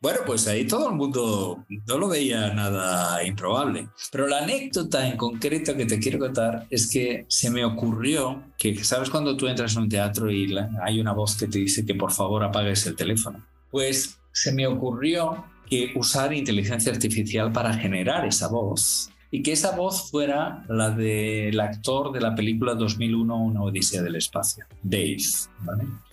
[0.01, 3.89] Bueno, pues ahí todo el mundo no lo veía nada improbable.
[4.13, 8.85] Pero la anécdota en concreto que te quiero contar es que se me ocurrió que,
[8.85, 11.95] ¿sabes cuando tú entras en un teatro y hay una voz que te dice que
[11.95, 13.47] por favor apagues el teléfono?
[13.71, 19.77] Pues se me ocurrió que usar inteligencia artificial para generar esa voz y que esa
[19.77, 25.19] voz fuera la del actor de la película 2001, Una Odisea del Espacio, Dave.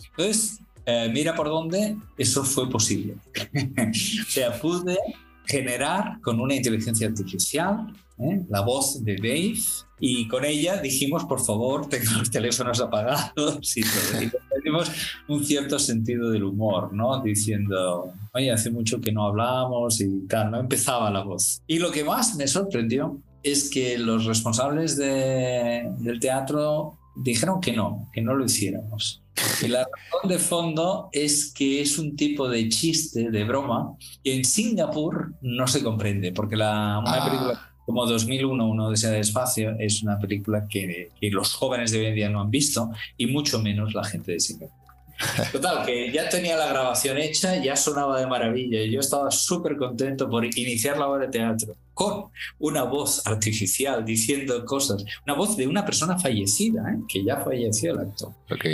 [0.10, 3.16] Entonces, eh, mira por dónde eso fue posible.
[3.92, 4.98] o sea, pude
[5.46, 7.88] generar con una inteligencia artificial
[8.20, 8.46] ¿eh?
[8.50, 9.56] la voz de Dave
[10.00, 14.24] y con ella dijimos, por favor, tengan los teléfonos apagados y todo.
[14.24, 14.92] Y tenemos
[15.28, 17.22] un cierto sentido del humor, ¿no?
[17.22, 20.60] Diciendo, oye, hace mucho que no hablamos y tal, ¿no?
[20.60, 21.62] Empezaba la voz.
[21.68, 27.74] Y lo que más me sorprendió es que los responsables de, del teatro dijeron que
[27.74, 29.24] no, que no lo hiciéramos.
[29.64, 34.36] Y la razón de fondo es que es un tipo de chiste, de broma, que
[34.36, 37.26] en Singapur no se comprende, porque la, una ah.
[37.26, 42.00] película como 2001, Uno de ese espacio, es una película que, que, los jóvenes de
[42.00, 44.76] hoy en día no han visto y mucho menos la gente de Singapur.
[45.54, 49.78] Total, que ya tenía la grabación hecha, ya sonaba de maravilla y yo estaba súper
[49.78, 52.26] contento por iniciar la obra de teatro con
[52.60, 57.00] una voz artificial diciendo cosas, una voz de una persona fallecida, ¿eh?
[57.08, 58.34] que ya falleció el actor.
[58.52, 58.66] Ok.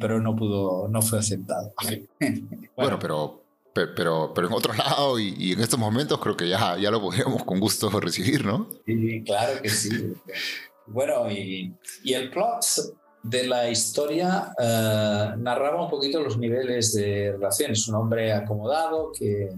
[0.00, 1.72] pero no pudo, no fue aceptado.
[2.76, 3.45] bueno, pero
[3.94, 7.44] pero, pero en otro lado y, en estos momentos creo que ya, ya lo podríamos
[7.44, 8.68] con gusto recibir, ¿no?
[8.86, 10.14] Sí, claro que sí.
[10.86, 11.74] Bueno, y,
[12.04, 12.64] y el plot
[13.28, 17.88] de la historia eh, narraba un poquito los niveles de relaciones.
[17.88, 19.50] Un hombre acomodado que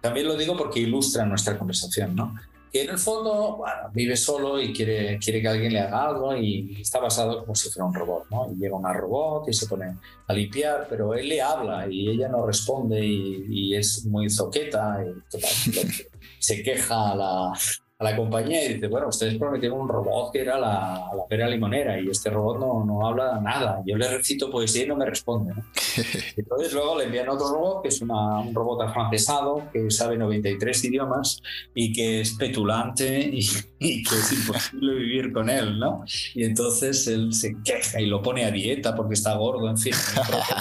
[0.00, 2.34] también lo digo porque ilustra nuestra conversación, ¿no?
[2.74, 3.62] Que en el fondo
[3.92, 7.70] vive solo y quiere, quiere que alguien le haga algo y está basado como si
[7.70, 8.50] fuera un robot, ¿no?
[8.50, 9.96] Y llega una robot y se pone
[10.26, 15.04] a limpiar, pero él le habla y ella no responde y, y es muy zoqueta
[15.06, 15.50] y total,
[16.40, 17.52] se queja a la,
[17.96, 21.46] a la compañía y dice, bueno, ustedes prometieron un robot que era la, la pera
[21.46, 23.82] limonera y este robot no, no habla nada.
[23.86, 25.54] Yo le recito poesía y no me responde.
[26.36, 30.84] Entonces luego le envían otro robot, que es una, un robot afrancesado, que sabe 93
[30.84, 31.40] idiomas
[31.72, 36.04] y que es petulante y, que es imposible vivir con él, ¿no?
[36.34, 39.94] Y entonces él se queja y lo pone a dieta porque está gordo, en fin.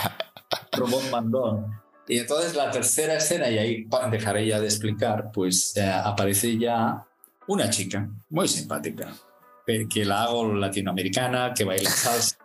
[0.73, 1.81] robot mandón.
[2.07, 7.07] Y entonces la tercera escena, y ahí dejaré ya de explicar, pues eh, aparece ya
[7.48, 9.14] una chica muy simpática,
[9.66, 12.38] que la hago latinoamericana, que baila salsa,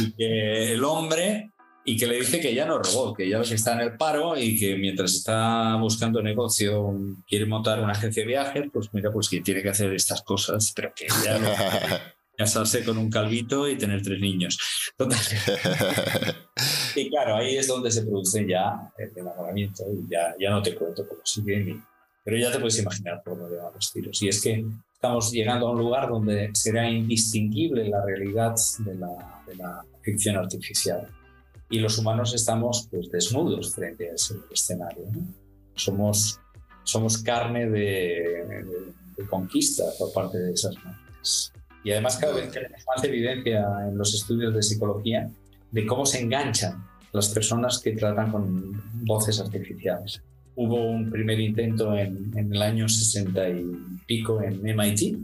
[0.00, 1.50] y que el hombre,
[1.84, 4.58] y que le dice que ya no robó, que ya está en el paro y
[4.58, 6.94] que mientras está buscando negocio,
[7.26, 10.72] quiere montar una agencia de viajes, pues mira, pues que tiene que hacer estas cosas,
[10.74, 11.48] pero que ya no...
[12.34, 14.58] casarse con un calvito y tener tres niños.
[16.96, 20.74] y claro, ahí es donde se produce ya el enamoramiento y ya, ya no te
[20.74, 21.80] cuento cómo sigue ni,
[22.24, 24.22] pero ya te puedes imaginar por dónde van los tiros.
[24.22, 29.84] Y es que estamos llegando a un lugar donde será indistinguible la realidad de la,
[30.02, 31.06] ficción artificial.
[31.70, 35.04] Y los humanos estamos pues, desnudos frente a ese escenario.
[35.74, 36.38] Somos,
[37.24, 38.64] carne de,
[39.16, 41.52] de, conquista por parte de esas máquinas.
[41.84, 45.30] Y además cada vez tenemos más evidencia en los estudios de psicología
[45.70, 50.22] de cómo se enganchan las personas que tratan con voces artificiales.
[50.54, 53.64] Hubo un primer intento en, en, el año 60 y
[54.06, 55.16] pico en MIT,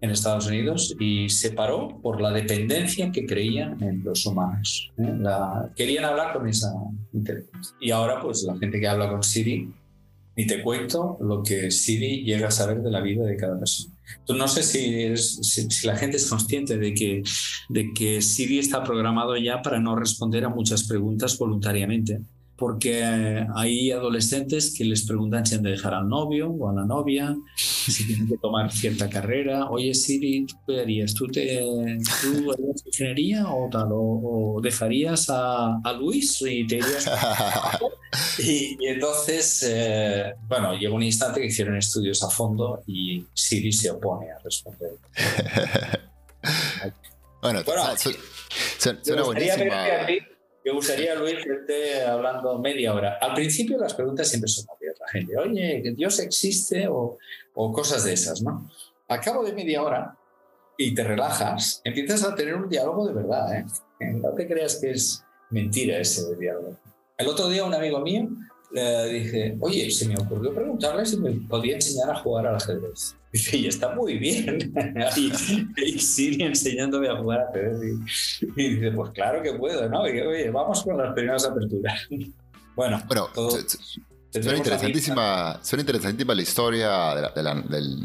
[0.00, 4.90] en Estados Unidos, y se paró por la dependencia que creían en los humanos.
[4.96, 5.14] ¿eh?
[5.18, 6.72] La, querían hablar con esa
[7.12, 7.76] inteligencia.
[7.80, 9.70] Y ahora, pues la gente que habla con Siri,
[10.36, 13.94] ni te cuento lo que Siri llega a saber de la vida de cada persona.
[14.20, 17.22] Entonces, no sé si, si, si, la gente es consciente de que,
[17.68, 22.20] de que Siri está programado ya para no responder a muchas preguntas voluntariamente
[22.60, 23.02] porque
[23.56, 27.34] hay adolescentes que les preguntan si han de dejar al novio o a la novia,
[27.56, 29.70] si tienen que tomar cierta carrera.
[29.70, 31.14] Oye, Siri, ¿tú qué harías?
[31.14, 31.64] ¿Tú, te,
[32.20, 33.88] tú harías ingeniería o tal?
[33.92, 37.10] ¿O, dejarías a, a, Luis y te irías
[38.38, 43.72] y, y, entonces, eh, bueno, llegó un instante que hicieron estudios a fondo y Siri
[43.72, 44.90] se opone a responder.
[47.40, 47.84] bueno, bueno
[49.02, 49.86] suena buenísima.
[50.70, 53.18] Me gustaría, Luis, verte hablando media hora.
[53.20, 54.94] Al principio las preguntas siempre son obvias.
[55.00, 56.86] La gente, oye, ¿Dios existe?
[56.86, 57.18] O,
[57.72, 58.70] cosas de esas, ¿no?
[59.08, 60.16] A cabo de media hora
[60.78, 63.52] y te relajas, empiezas a tener un diálogo de verdad.
[63.58, 63.66] ¿eh?
[64.12, 66.78] No te creas que es mentira ese diálogo.
[67.18, 68.28] El otro día un amigo mío
[68.70, 73.16] le dije, oye, se me ocurrió preguntarle si me podía enseñar a jugar al ajedrez.
[73.32, 74.72] Dice, y está muy bien.
[75.16, 77.94] y, sigue enseñándome a jugar a TV.
[78.56, 80.08] Y, dice, pues claro que puedo, ¿no?
[80.08, 82.06] Y, oye, vamos con las primeras aperturas.
[82.76, 83.58] bueno, bueno todo,
[84.32, 87.54] Suena interesantísima, suena interesantísima la historia de la, de la,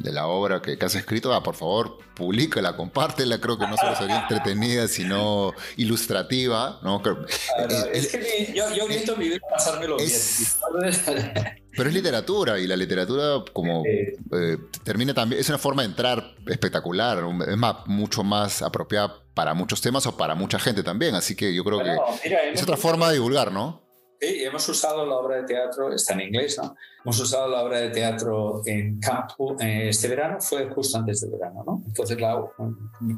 [0.02, 1.32] de la obra que, que, has escrito.
[1.32, 3.40] Ah, por favor, públicala, compártela.
[3.40, 6.80] Creo que no solo sería entretenida, sino ilustrativa.
[6.82, 7.02] ¿no?
[7.04, 7.28] Claro,
[7.68, 11.56] es, es, que yo, yo intento vivir pasármelo es, bien.
[11.78, 16.36] Pero es literatura y la literatura como eh, termina también, es una forma de entrar
[16.48, 21.36] espectacular, es más, mucho más apropiada para muchos temas o para mucha gente también, así
[21.36, 23.85] que yo creo bueno, que mira, es otra forma de divulgar, ¿no?
[24.26, 26.76] Sí, hemos usado la obra de teatro, está en inglés, ¿no?
[27.04, 31.32] Hemos usado la obra de teatro en campo eh, este verano, fue justo antes del
[31.32, 31.84] verano, ¿no?
[31.86, 32.44] Entonces, la,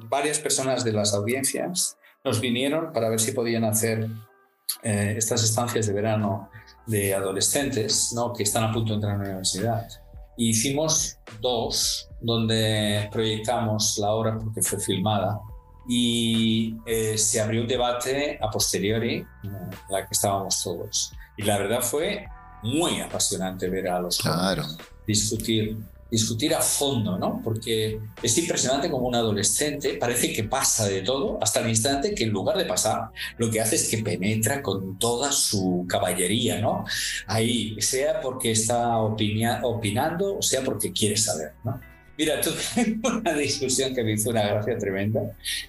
[0.10, 4.06] varias personas de las audiencias nos vinieron para ver si podían hacer
[4.84, 6.50] eh, estas estancias de verano
[6.86, 8.34] de adolescentes, ¿no?
[8.34, 9.88] Que están a punto de entrar a la universidad.
[10.36, 15.40] Y hicimos dos, donde proyectamos la obra porque fue filmada
[15.88, 21.14] y eh, se abrió un debate a posteriori en la que estábamos todos.
[21.38, 22.28] Y la verdad fue
[22.64, 24.64] muy apasionante ver a los claro.
[25.06, 25.78] discutir
[26.10, 27.42] discutir a fondo, ¿no?
[27.44, 32.24] Porque es impresionante como un adolescente parece que pasa de todo hasta el instante que
[32.24, 36.86] en lugar de pasar, lo que hace es que penetra con toda su caballería, ¿no?
[37.28, 41.80] Ahí, sea porque está opinando, o sea porque quiere saber, ¿no?
[42.18, 45.22] Mira, tuve una discusión que me hizo una gracia tremenda,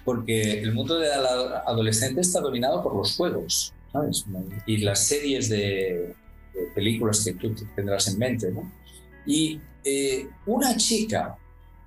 [0.03, 4.25] porque el mundo del adolescente está dominado por los juegos, ¿sabes?
[4.65, 6.15] Y las series de,
[6.53, 8.71] de películas que tú tendrás en mente, ¿no?
[9.25, 11.37] Y eh, una chica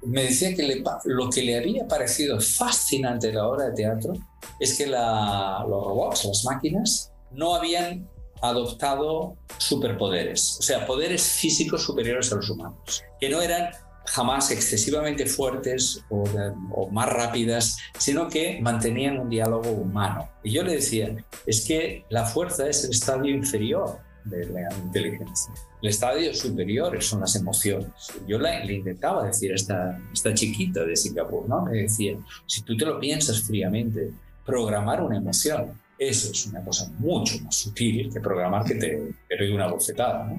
[0.02, 4.14] me decía que lo que le había parecido fascinante de la obra de teatro
[4.58, 8.08] es que los robots, las máquinas, no habían
[8.42, 13.70] adoptado superpoderes, o sea, poderes físicos superiores a los humanos, que no eran
[14.06, 20.28] jamás excesivamente fuertes o, más rápidas, sino que mantenían un diálogo humano.
[20.42, 21.14] Y yo le decía,
[21.46, 25.52] es que la fuerza es el estadio inferior de la inteligencia.
[25.80, 27.90] El estadio superior son las emociones.
[28.28, 31.64] Yo le intentaba decir a esta, esta chiquita de Singapur, ¿no?
[31.64, 34.12] Me decía, si tú te lo piensas fríamente,
[34.44, 39.52] programar una emoción, eso es una cosa mucho más sutil que programar que te, te
[39.52, 40.32] una bofetada.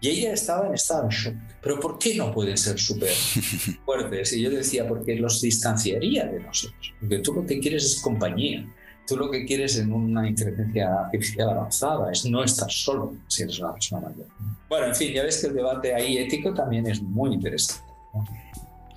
[0.00, 1.34] Y ella estaba en estado de shock.
[1.62, 3.10] Pero ¿por qué no pueden ser súper
[3.84, 4.32] fuertes?
[4.32, 6.94] Y yo decía, porque los distanciaría de nosotros.
[7.00, 8.66] Porque tú lo que quieres es compañía.
[9.06, 13.58] Tú lo que quieres en una inteligencia artificial avanzada es no estar solo si eres
[13.58, 14.26] una persona mayor.
[14.68, 17.84] Bueno, en fin, ya ves que el debate ahí ético también es muy interesante.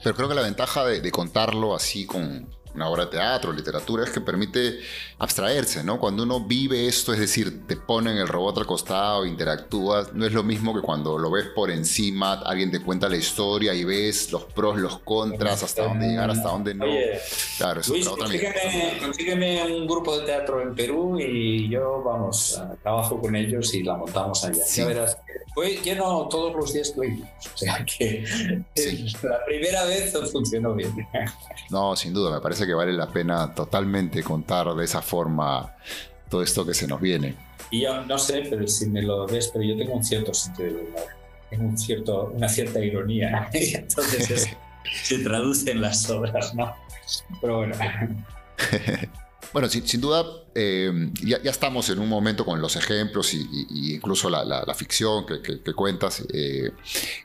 [0.04, 4.09] Pero creo que la ventaja de contarlo así con, una obra de teatro, literatura, es
[4.09, 4.80] que permite
[5.19, 5.99] abstraerse, ¿no?
[5.99, 10.34] Cuando uno vive esto, es decir, te ponen el robot al costado, interactúas, no es
[10.34, 14.32] lo mismo que cuando lo ves por encima, alguien te cuenta la historia y ves
[14.32, 16.86] los pros, los contras, hasta dónde llegar, hasta dónde no.
[17.57, 22.61] claro, es Luis, otra, consígueme, consígueme, un grupo de teatro en Perú y yo, vamos,
[22.82, 24.63] trabajo con ellos y la montamos allá.
[24.65, 25.17] Ya verás.
[25.53, 27.21] Fue lleno todos los días que
[27.53, 28.24] O sea que
[29.24, 30.91] la primera vez funcionó bien.
[31.69, 35.76] No, sin duda, me parece que vale la pena totalmente contar de esa forma
[36.30, 37.36] todo esto que se nos viene.
[37.72, 40.70] Y yo no sé, pero si me lo ves, pero yo tengo un cierto sentido
[40.70, 41.07] de humor,
[41.49, 44.49] tengo un cierto, una cierta ironía, entonces
[45.03, 46.74] se traduce en las obras, ¿no?
[47.41, 47.76] Pero bueno.
[49.54, 50.26] Bueno, sin, duda,
[50.56, 50.91] eh,
[51.22, 56.72] ya, estamos en un momento con los ejemplos y, incluso la, ficción que, cuentas, eh,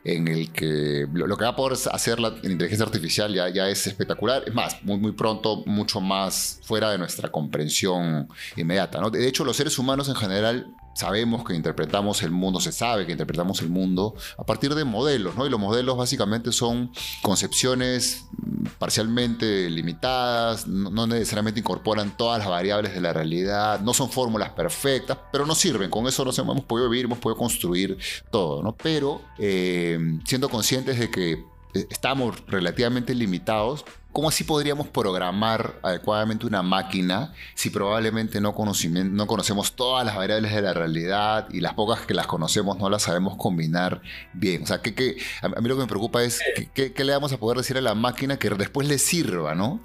[0.04, 4.44] en el que lo, que va a poder hacer la inteligencia artificial ya, es espectacular.
[4.46, 9.00] Es más, muy, pronto, mucho más fuera de nuestra comprensión inmediata.
[9.08, 10.66] De hecho, los seres humanos en general
[10.98, 15.36] sabemos que interpretamos el mundo, se sabe que interpretamos el mundo a partir de modelos,
[15.36, 15.46] ¿no?
[15.46, 16.90] Y los modelos básicamente son
[17.22, 24.10] concepciones mm, parcialmente limitadas, no, necesariamente incorporan todas las variables de la realidad, no son
[24.10, 27.96] fórmulas perfectas, pero nos sirven, con eso nos hemos podido vivir, hemos podido construir
[28.32, 28.74] todo, ¿no?
[28.74, 31.32] Pero eh, siendo conscientes de que
[31.74, 39.26] eh, estamos relativamente limitados, ¿cómo así podríamos programar adecuadamente una máquina si probablemente no, no
[39.26, 43.02] conocemos todas las variables de la realidad y las pocas que las conocemos no las
[43.02, 44.00] sabemos combinar
[44.32, 44.62] bien?
[44.62, 46.40] O sea, que, a mí lo que me preocupa es
[46.74, 49.80] ¿qué, le vamos a poder decir a la máquina que después le sirva, ¿no?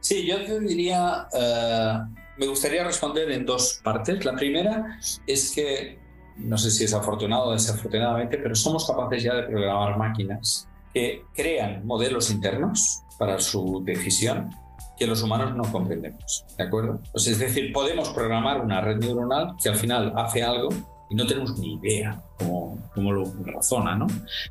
[0.00, 1.98] Sí, yo te diría, eh,
[2.36, 4.24] me gustaría responder en dos partes.
[4.24, 5.98] La primera es que,
[6.36, 11.24] no sé si es afortunado o desafortunadamente, pero somos capaces ya de programar máquinas que
[11.34, 14.50] crean modelos internos para su decisión
[14.96, 17.00] que los humanos no comprendemos, ¿de acuerdo?
[17.12, 20.68] Pues es decir, podemos programar una red neuronal que al final hace algo
[21.10, 24.06] y no tenemos ni idea cómo, cómo lo razona, ¿no?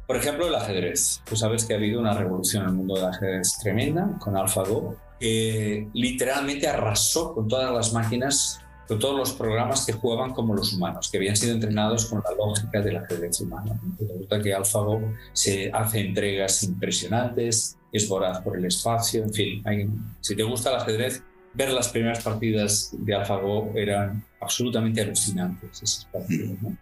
[0.05, 1.21] Por ejemplo, el ajedrez.
[1.25, 4.95] Tú sabes que ha habido una revolución en el mundo del ajedrez tremenda con AlphaGo,
[5.19, 10.73] que literalmente arrasó con todas las máquinas con todos los programas que jugaban como los
[10.73, 13.79] humanos, que habían sido entrenados con la lógica del ajedrez humano.
[13.99, 19.63] Resulta que AlphaGo se hace entregas impresionantes, es voraz por el espacio, en fin,
[20.21, 21.23] si te gusta el ajedrez,
[21.53, 26.07] ver las primeras partidas de AlphaGo eran absolutamente alucinantes.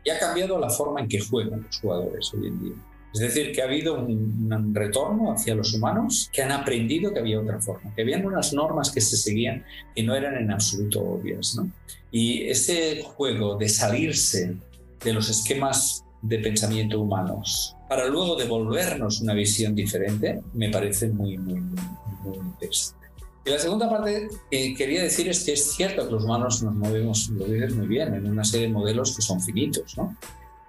[0.04, 2.76] Y ha cambiado la forma en que juegan los jugadores hoy en día.
[3.14, 7.39] Es decir, que ha habido un, retorno hacia los humanos que han aprendido que había
[7.39, 11.55] otra forma, que habían unas normas que se seguían y no eran en absoluto obvias.
[11.55, 11.70] ¿no?
[12.12, 14.55] Y ese juego de salirse
[15.03, 21.38] de los esquemas de pensamiento humanos para luego devolvernos una visión diferente me parece muy,
[21.38, 23.07] muy, muy, interesante.
[23.43, 26.74] Y la segunda parte que quería decir es que es cierto que los humanos nos
[26.74, 30.16] movemos, lo dices muy bien, en una serie de modelos que son finitos, ¿no?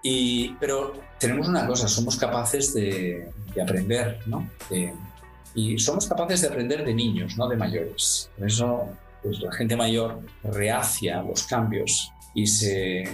[0.02, 3.30] Y, pero tenemos una cosa, somos capaces de,
[3.62, 4.48] aprender, ¿no?
[5.54, 8.30] y somos capaces de aprender de niños, no de mayores.
[8.36, 8.88] Por eso
[9.22, 13.04] pues, la gente mayor reacia los cambios y se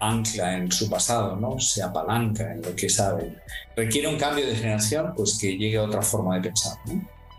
[0.00, 1.58] ancla en su pasado, ¿no?
[1.58, 3.38] se apalanca en lo que sabe.
[3.76, 6.76] Requiere un cambio de generación, pues que llegue a otra forma de pensar.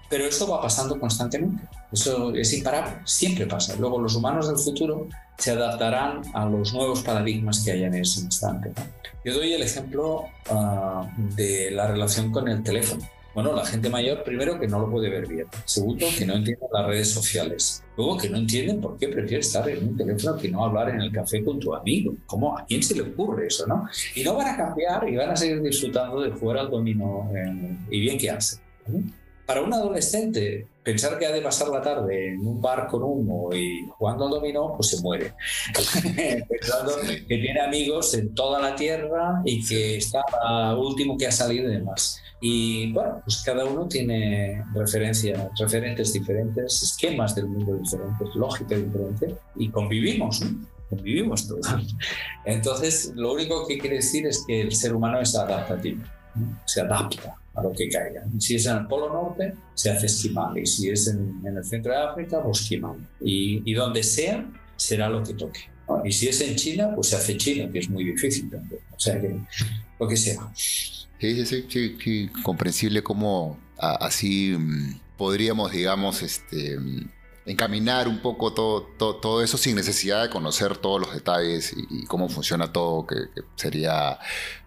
[0.10, 1.64] Pero eso va pasando constantemente.
[1.94, 3.76] Eso es imparable, siempre pasa.
[3.76, 8.22] Luego los humanos del futuro se adaptarán a los nuevos paradigmas que haya en ese
[8.22, 8.72] instante.
[9.24, 13.08] Yo doy el ejemplo ah, de la relación con el teléfono.
[13.34, 15.48] Bueno, la gente mayor, primero, que no lo puede ver bien.
[15.66, 17.84] Segundo, que no entiende las redes sociales.
[17.98, 21.02] Luego, que no entienden por qué prefiere estar en un teléfono que no hablar en
[21.02, 22.14] el café con tu amigo.
[22.28, 22.56] ¿Cómo?
[22.56, 23.88] ¿A quién se le ocurre eso, no?
[24.16, 27.78] Y no van a cambiar y van a seguir disfrutando de fuera al dominó eh,
[27.90, 28.58] y bien que hace.
[29.48, 33.54] Para un adolescente, pensar que ha de pasar la tarde en un bar con humo
[33.54, 35.34] y jugando al dominó, pues se muere.
[36.50, 36.94] Pensando
[37.28, 40.22] que tiene amigos en toda la tierra y que está
[40.76, 42.22] último que ha salido y demás.
[42.42, 49.36] Y bueno, pues cada uno tiene referencias, referentes diferentes, esquemas del mundo diferentes, lógica diferente,
[49.56, 50.68] y convivimos, ¿no?
[50.90, 51.66] convivimos todos.
[52.44, 56.04] Entonces, lo único que quiere decir es que el ser humano es adaptativo,
[56.66, 58.24] se adapta a lo que caiga.
[58.40, 61.92] Si es en el Polo Norte, se hace esquimal, y si es en, el centro
[61.92, 62.98] de África, pues esquimal.
[63.22, 64.46] Y, donde sea,
[64.76, 65.62] será lo que toque.
[66.06, 68.82] Y si es en China, pues se hace China, que es muy difícil también.
[68.96, 69.36] O sea que
[70.00, 70.52] lo que sea.
[70.56, 77.10] Sí, sí, sí, sí, comprensible cómo así mm, podríamos, digamos, este, mm,
[77.46, 82.72] encaminar un poco todo, eso sin necesidad de conocer todos los detalles y, cómo funciona
[82.72, 83.16] todo, que,
[83.56, 84.20] sería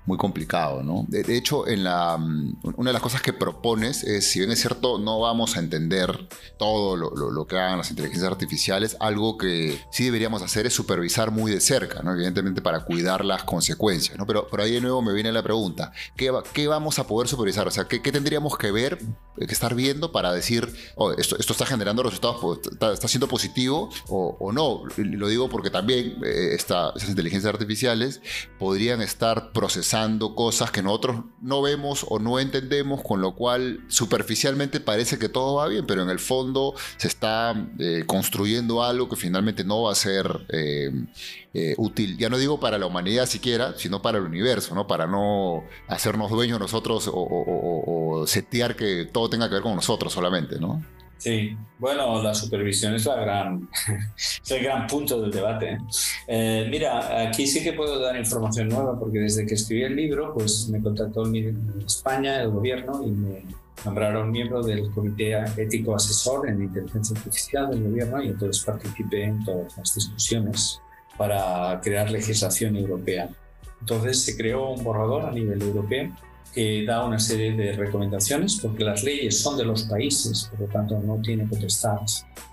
[0.07, 1.05] muy complicado, ¿no?
[1.09, 4.61] De, hecho, en la, mm, una de las cosas que propones es, si bien es
[4.61, 6.29] cierto, no vamos a entender
[6.59, 11.51] todo lo, que hagan las inteligencias artificiales, algo que sí deberíamos hacer es supervisar muy
[11.51, 12.13] de cerca, ¿no?
[12.13, 14.27] Evidentemente para cuidar las consecuencias, ¿no?
[14.27, 17.67] Pero por ahí de nuevo me viene la pregunta, ¿qué, qué vamos a poder supervisar?
[17.67, 18.99] O sea, ¿qué, ¿qué, tendríamos que ver,
[19.37, 23.91] que estar viendo para decir, oh, esto, esto está generando resultados, está, está siendo positivo
[24.09, 24.83] o, no?
[24.97, 28.21] Lo digo porque también eh, esas inteligencias artificiales
[28.59, 29.96] podrían estar procesando
[30.35, 35.57] cosas que nosotros no vemos o no entendemos, con lo cual superficialmente parece que todo
[35.57, 39.93] va bien, pero en el fondo se está eh, construyendo algo que finalmente no va
[39.93, 40.91] a ser eh,
[41.55, 42.17] eh, útil.
[42.19, 44.87] Ya no digo para la humanidad siquiera, sino para el universo, ¿no?
[44.87, 50.13] Para no hacernos dueños nosotros o, o setear que todo tenga que ver con nosotros
[50.13, 50.83] solamente, ¿no?
[51.19, 53.69] Sí, bueno, la supervisión es, la gran,
[54.51, 55.79] el gran punto del debate.
[56.27, 60.35] Eh, mira, aquí sí que puedo dar información nueva porque desde que escribí el libro,
[60.35, 61.25] pues me contactó
[61.87, 63.45] España, el gobierno, y me
[63.85, 69.45] nombraron miembro del Comité Ético Asesor en Inteligencia Artificial del gobierno y entonces participé en
[69.45, 70.81] todas las discusiones
[71.17, 73.29] para crear legislación europea.
[73.81, 76.11] Entonces se creó un borrador a nivel europeo
[76.57, 80.67] que da una serie de recomendaciones, porque las leyes son de los países, por lo
[80.69, 81.99] tanto no tiene potestad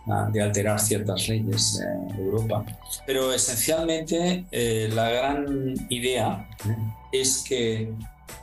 [0.09, 2.65] ah, de alterar ciertas leyes en Europa.
[3.07, 6.75] Pero esencialmente eh, la gran idea ¿eh?
[7.13, 7.93] es que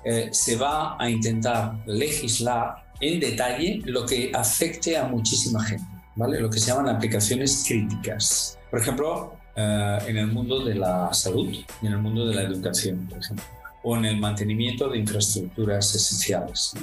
[0.07, 5.85] eh, se va a intentar legislar en detalle lo que afecte a muchísima gente,
[6.17, 6.41] ¿vale?
[6.41, 8.59] lo que se llaman aplicaciones críticas.
[8.71, 13.07] Por ejemplo, en el mundo de la salud y en el mundo de la educación,
[13.11, 16.75] por ejemplo o en el mantenimiento de infraestructuras esenciales.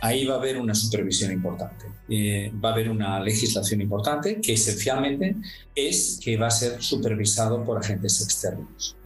[0.00, 4.52] Ahí va a haber una supervisión importante, eh, va a haber una legislación importante que
[4.52, 5.36] esencialmente
[5.74, 8.96] es que va a ser supervisado por agentes externos.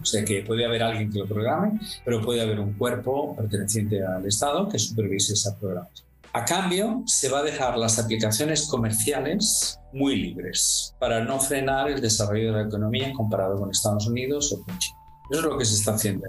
[0.00, 4.04] O sea que puede haber alguien que lo programe, pero puede haber un cuerpo perteneciente
[4.04, 6.06] al Estado que supervise esa programación.
[6.36, 12.00] A cambio, se va a dejar las aplicaciones comerciales muy libres para no frenar el
[12.00, 15.03] desarrollo de la economía comparado con Estados Unidos o con China.
[15.30, 16.28] Eso es lo que se está haciendo.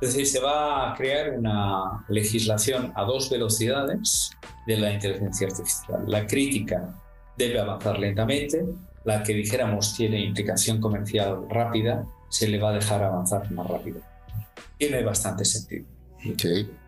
[0.00, 4.30] Es decir, se va a crear una legislación a dos velocidades
[4.66, 6.04] de la inteligencia artificial.
[6.06, 6.94] La crítica
[7.36, 8.64] debe avanzar lentamente,
[9.04, 14.00] la que dijéramos tiene implicación comercial rápida, se le va a dejar avanzar más rápido.
[14.78, 15.84] Tiene bastante sentido.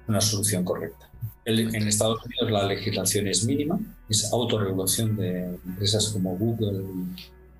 [0.06, 1.10] Una solución correcta.
[1.46, 3.78] En Estados Unidos la legislación es mínima,
[4.08, 6.84] es autorregulación de empresas como Google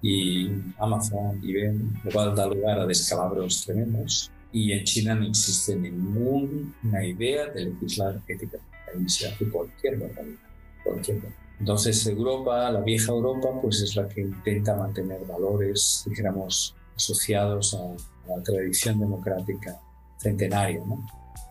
[0.05, 4.31] y Amazon y ven, lo cual da lugar a descalabros tremendos.
[4.53, 8.59] Y en China no existe ninguna idea de legislar ética.
[8.87, 10.37] Ahí se hace cualquier barbaridad,
[10.85, 11.23] cualquier
[11.59, 17.97] Entonces Europa, la vieja Europa, pues es la que intenta mantener valores, dijéramos, asociados a,
[18.29, 19.81] la tradición democrática
[20.19, 20.83] centenaria.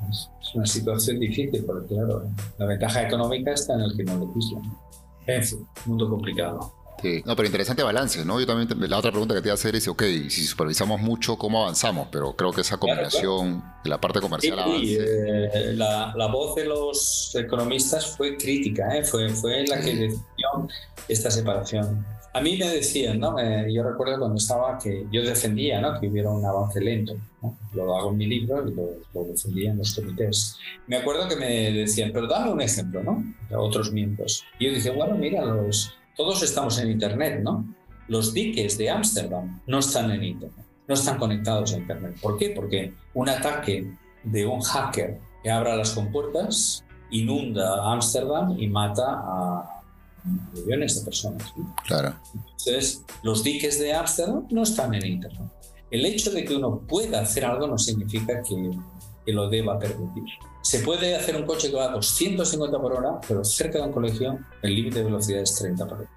[0.09, 2.29] Es una situación difícil, porque claro,
[2.59, 4.61] la ventaja económica está en el que no legisla.
[5.25, 6.82] En fin, mundo complicado.
[7.25, 8.39] No, pero interesante balance, ¿no?
[8.39, 11.37] Yo también, la otra pregunta que te iba a hacer es, ok, si supervisamos mucho,
[11.37, 12.07] ¿cómo avanzamos?
[12.11, 16.65] Pero creo que esa combinación de la parte comercial sí, eh, la, la, voz de
[16.65, 19.03] los economistas fue crítica, ¿eh?
[19.03, 20.67] fue, fue la que decidió
[21.07, 22.05] esta separación.
[22.35, 23.37] A mí me decían, ¿no?
[23.37, 25.99] Eh, yo recuerdo cuando estaba que yo defendía, ¿no?
[25.99, 27.15] Que hubiera un avance lento.
[27.73, 30.57] Lo hago en mi libro y lo, defendía en los comités.
[30.87, 33.23] Me acuerdo que me decían, pero dame un ejemplo, ¿no?
[33.55, 34.43] otros miembros.
[34.57, 37.65] Y yo dije, bueno, mira, los, todos estamos en Internet, ¿no?
[38.07, 42.17] Los diques de Ámsterdam no están en Internet, no están conectados a Internet.
[42.21, 42.49] ¿Por qué?
[42.49, 43.91] Porque un ataque
[44.23, 49.81] de un hacker que abra las compuertas inunda Ámsterdam y mata a
[50.53, 51.53] millones de personas.
[51.85, 52.15] Claro.
[52.33, 55.51] Entonces, los diques de Ámsterdam no están en Internet.
[55.91, 58.71] El hecho de que uno pueda hacer algo no significa que,
[59.25, 60.25] que lo deba permitir.
[60.61, 63.91] Se puede hacer un coche que va a 250 por hora, pero cerca de un
[63.91, 66.09] colegio el límite de velocidad es 30 por hora.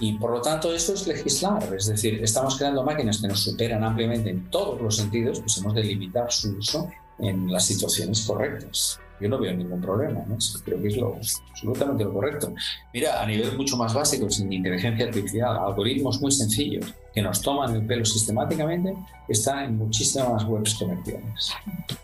[0.00, 3.84] Y por lo tanto eso es legislar, es decir, estamos creando máquinas que nos superan
[3.84, 8.98] ampliamente en todos los sentidos, pues hemos de limitar su uso en las situaciones correctas.
[9.24, 10.36] Yo no veo ningún problema, ¿no?
[10.66, 12.52] creo que es lo, absolutamente lo correcto.
[12.92, 17.74] Mira, a nivel mucho más básico, sin inteligencia artificial, algoritmos muy sencillos que nos toman
[17.74, 18.94] el pelo sistemáticamente,
[19.26, 21.54] están en muchísimas webs comerciales,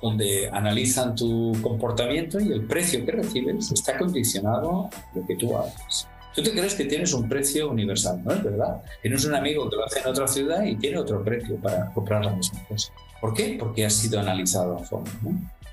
[0.01, 5.59] donde analizan tu comportamiento y el precio que recibes está condicionado a lo que tú
[5.59, 6.09] haces.
[6.35, 8.81] Tú te crees que tienes un precio universal, ¿no es verdad?
[9.03, 12.25] Tienes un amigo que lo hace en otra ciudad y tiene otro precio para comprar
[12.25, 12.91] la misma cosa.
[13.21, 13.57] ¿Por qué?
[13.61, 15.11] Porque ha sido analizado a fondo.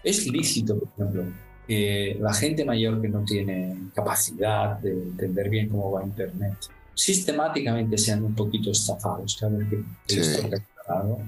[0.08, 1.24] Es lícito, por ejemplo,
[1.68, 6.54] que la gente mayor que no tiene capacidad de entender bien cómo va Internet,
[6.94, 9.84] sistemáticamente sean un poquito estafados cada vez que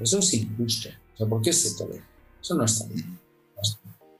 [0.01, 0.89] Eso es injusto.
[1.27, 2.05] ¿Por qué se tolera?
[2.41, 3.19] Eso no está bien.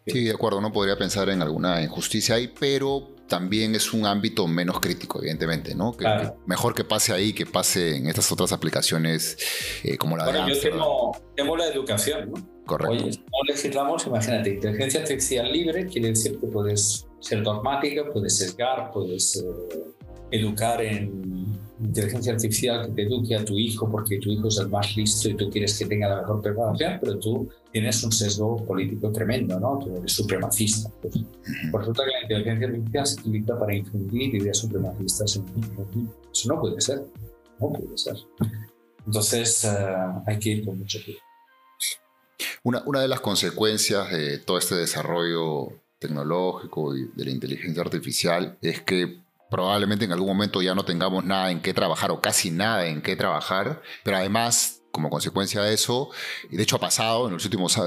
[0.06, 4.48] Sí, de acuerdo, uno podría pensar en alguna injusticia ahí, pero también es un ámbito
[4.48, 5.96] menos crítico, evidentemente, ¿no?
[5.96, 6.06] Que,
[6.46, 9.38] mejor que pase ahí que pase en estas otras aplicaciones
[9.84, 10.60] eh, como la bueno, yo
[11.36, 12.50] tengo, la educación, ¿no?
[12.66, 13.06] Correcto.
[13.06, 18.92] Oye, no legislamos, imagínate, inteligencia artificial libre quiere decir que puedes ser dogmática, puedes sesgar,
[18.92, 24.48] puedes eh, educar en inteligencia artificial que te eduque a tu hijo porque tu hijo
[24.48, 28.04] es el más listo y tú quieres que tenga la mejor preparación, pero tú tienes
[28.04, 29.80] un sesgo político tremendo, ¿no?
[29.80, 30.90] Tú eres supremacista.
[31.02, 31.16] Pues,
[31.72, 36.08] por resulta que la inteligencia artificial se utiliza para infundir ideas supremacistas en ti.
[36.32, 37.06] Eso no puede ser.
[37.60, 38.18] No puede ser.
[39.06, 39.70] Entonces eh,
[40.26, 41.24] hay que ir con mucho cuidado.
[42.64, 48.58] Una, una de las consecuencias de todo este desarrollo tecnológico y de la inteligencia artificial
[48.62, 52.52] es que probablemente en algún momento ya no tengamos nada en qué trabajar o casi
[52.52, 56.10] nada en qué trabajar, pero además, como consecuencia de eso,
[56.50, 57.78] y de hecho ha pasado en los últimos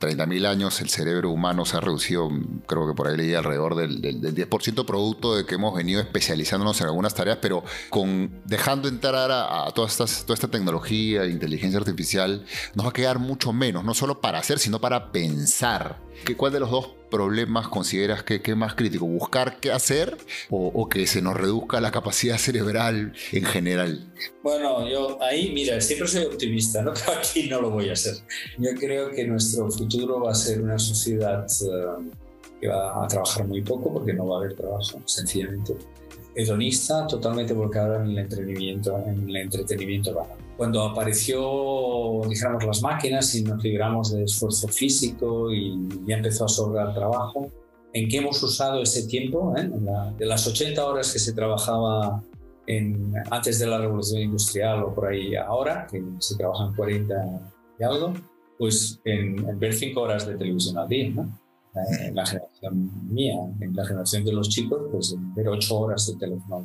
[0.00, 2.30] 30.000 años el cerebro humano se ha reducido,
[2.66, 6.80] creo que por ahí leí alrededor del, del, 10% producto de que hemos venido especializándonos
[6.80, 12.90] en algunas tareas, pero con dejando entrar a, toda, esta tecnología, inteligencia artificial, nos va
[12.90, 16.00] a quedar mucho menos, no solo para hacer, sino para pensar.
[16.24, 19.06] ¿Qué, ¿Cuál de los dos problemas consideras que, es más crítico?
[19.06, 20.16] ¿Buscar qué hacer
[20.50, 24.12] o, que se nos reduzca la capacidad cerebral en general?
[24.42, 26.92] Bueno, yo ahí, mira, siempre soy optimista, ¿no?
[27.06, 28.14] pero aquí no lo voy a ser.
[28.58, 32.10] Yo creo que nuestro futuro va a ser una sociedad eh,
[32.60, 35.74] que va a trabajar muy poco porque no va a haber trabajo, sencillamente
[36.34, 40.14] hedonista, totalmente volcada en el entretenimiento, en el entretenimiento
[40.60, 45.74] Cuando apareció, dijéramos, las máquinas y nos libramos de esfuerzo físico y
[46.06, 47.50] ya empezó a sobrar trabajo,
[47.94, 49.54] ¿en qué hemos usado ese tiempo?
[49.56, 49.70] Eh?
[50.18, 52.22] de las 80 horas que se trabajaba
[52.66, 57.14] en, antes de la revolución industrial o por ahí ahora, que se trabajan 40
[57.78, 58.12] y algo,
[58.58, 61.40] pues en, en ver 5 horas de televisión al día, ¿no?
[62.02, 62.26] en la
[62.70, 66.64] mía, en la generación de los chicos, pues ver ocho horas de teléfono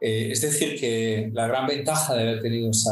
[0.00, 2.90] eh, es decir, que la gran ventaja de haber tenido esa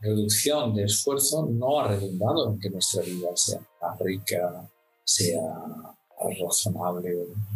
[0.00, 4.68] reducción de esfuerzo no ha redundado en que nuestra vida sea más rica,
[5.04, 5.40] sea
[6.40, 7.10] razonable,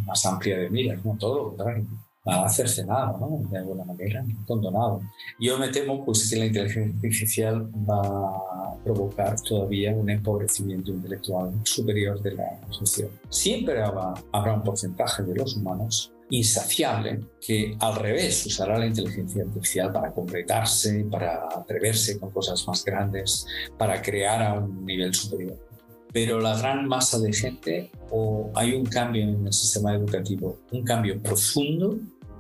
[0.05, 1.85] más amplia de miras, no todo lo contrario
[2.27, 3.49] ha cercenado, ¿no?
[3.49, 5.01] de alguna manera, condonado.
[5.39, 11.53] Yo me temo pues, que la inteligencia artificial va a provocar todavía un empobrecimiento intelectual
[11.65, 13.11] superior de la sociedad.
[13.29, 19.45] Siempre habrá, habrá un porcentaje de los humanos insaciable que al revés usará la inteligencia
[19.45, 23.47] artificial para completarse, para atreverse con cosas más grandes,
[23.79, 25.57] para crear a un nivel superior.
[26.13, 30.83] Pero la gran masa de gente, o hay un cambio en el sistema educativo, un
[30.83, 31.99] cambio profundo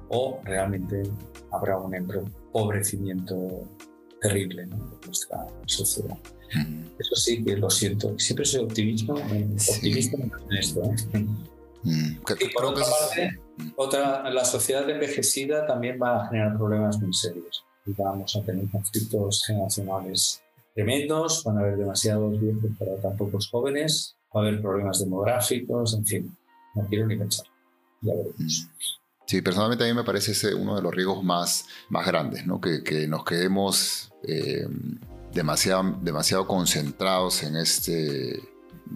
[0.08, 1.02] o realmente
[1.50, 3.64] habrá un empobrecimiento
[4.20, 4.76] terrible de
[5.06, 6.16] nuestra sociedad.
[6.98, 8.18] Eso sí que lo siento.
[8.18, 10.82] Siempre soy optimista, optimista en esto.
[10.82, 11.26] ¿eh?
[12.40, 13.40] y por otra parte,
[13.76, 17.64] otra, la sociedad envejecida también va a generar problemas muy serios.
[17.84, 20.42] Y vamos a tener conflictos generacionales
[20.74, 25.94] tremendos, van a haber demasiados viejos para tan pocos jóvenes, va a haber problemas demográficos,
[25.94, 26.36] en fin,
[26.74, 27.46] no quiero ni pensar.
[28.02, 28.68] Ya veremos.
[29.26, 32.60] Sí, personalmente a mí me parece ese uno de los riesgos más, más grandes, ¿no?
[32.60, 34.66] que, que nos quedemos eh,
[35.34, 38.40] demasiado, demasiado concentrados en este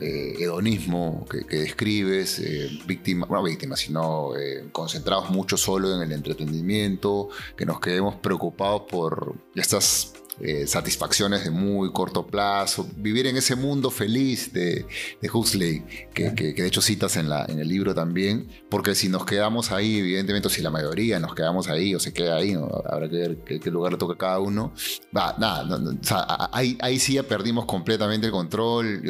[0.00, 6.12] eh, hedonismo que, describes, eh, víctima, no víctima, sino eh, concentrados mucho solo en el
[6.12, 13.36] entretenimiento, que nos quedemos preocupados por estas eh, satisfacciones de muy corto plazo, vivir en
[13.36, 14.86] ese mundo feliz de,
[15.20, 15.84] de Huxley,
[16.14, 19.98] que, de hecho citas en, la, en el libro también, porque si nos quedamos ahí,
[19.98, 22.54] evidentemente, si la mayoría nos quedamos ahí o se queda ahí,
[22.86, 24.72] habrá que ver qué, lugar le toca a cada uno,
[25.16, 25.68] va, nada,
[26.52, 29.02] ahí, ahí sí ya perdimos completamente el control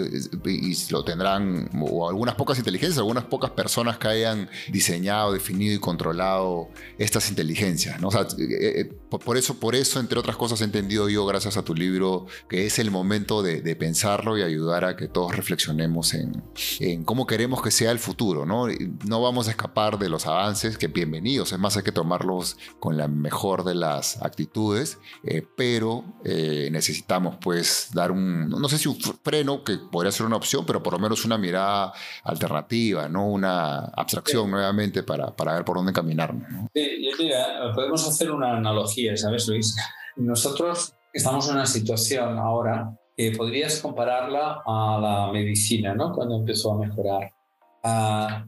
[0.44, 5.78] y, lo tendrán, o algunas pocas inteligencias, algunas pocas personas que hayan diseñado, definido y
[5.78, 6.68] controlado
[6.98, 8.08] estas inteligencias, ¿no?
[8.08, 11.56] O sea, eh, eh, por, eso, por eso, entre otras cosas, he entendido yo gracias
[11.56, 16.14] a tu libro que es el momento de, pensarlo y ayudar a que todos reflexionemos
[16.14, 18.44] en, cómo queremos que sea el futuro.
[18.44, 18.66] ¿no?
[19.06, 22.96] no vamos a escapar de los avances, que bienvenidos, es más, hay que tomarlos con
[22.96, 28.88] la mejor de las actitudes, eh, pero eh, necesitamos pues dar un, no sé si
[28.88, 31.92] un freno, que podría ser una opción, pero por lo menos una mirada
[32.24, 33.28] alternativa, ¿no?
[33.28, 36.42] una abstracción nuevamente para, para ver por dónde caminarnos.
[36.74, 39.76] Sí, mira, podemos hacer una analogía, ¿sabes, Luis?
[40.16, 46.12] Nosotros estamos en una situación ahora que podrías compararla a la medicina, ¿no?
[46.12, 47.32] Cuando empezó a mejorar.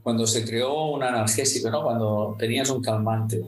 [0.03, 1.83] cuando se creó un analgésico, ¿no?
[1.83, 3.43] Cuando tenías un calmante,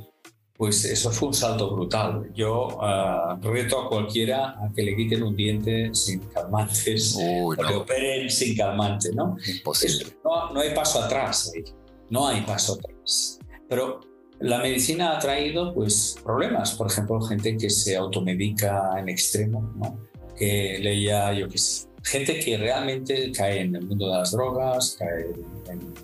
[0.57, 2.31] pues eso fue un salto brutal.
[2.35, 7.75] Yo uh, reto a cualquiera a que le quiten un diente sin calmantes, o que
[7.75, 9.37] operen sin calmante, ¿no?
[9.47, 10.17] Imposible.
[10.25, 11.65] no, no, hay paso atrás ahí,
[12.11, 13.39] no hay paso atrás.
[13.69, 14.01] Pero
[14.45, 19.99] la medicina ha traído pues, problemas, por ejemplo, gente que se automedica en extremo, ¿no?
[20.37, 24.97] que leía, yo qué sé, gente que realmente cae en el mundo de las drogas,
[24.99, 25.31] cae
[25.73, 25.95] en,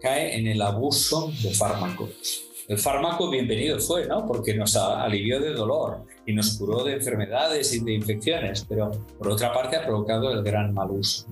[0.00, 2.44] cae en el abuso de fármacos.
[2.66, 4.24] El fármaco bienvenido fue, ¿no?
[4.24, 9.28] Porque nos alivió de dolor y nos curó de enfermedades y de infecciones, pero por
[9.28, 11.26] otra parte ha provocado el gran mal uso.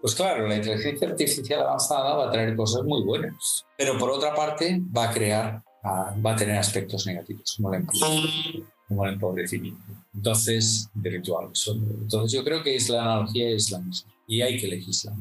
[0.00, 4.34] Pues claro, la inteligencia artificial avanzada va a traer cosas muy buenas, pero por otra
[4.34, 5.62] parte va a crear
[6.24, 7.86] va a tener aspectos negativos, como el,
[8.86, 9.82] como el empobrecimiento.
[10.14, 11.50] Entonces, intelectual.
[12.02, 15.14] Entonces, yo creo que es la analogía es la misma y hay que legislar.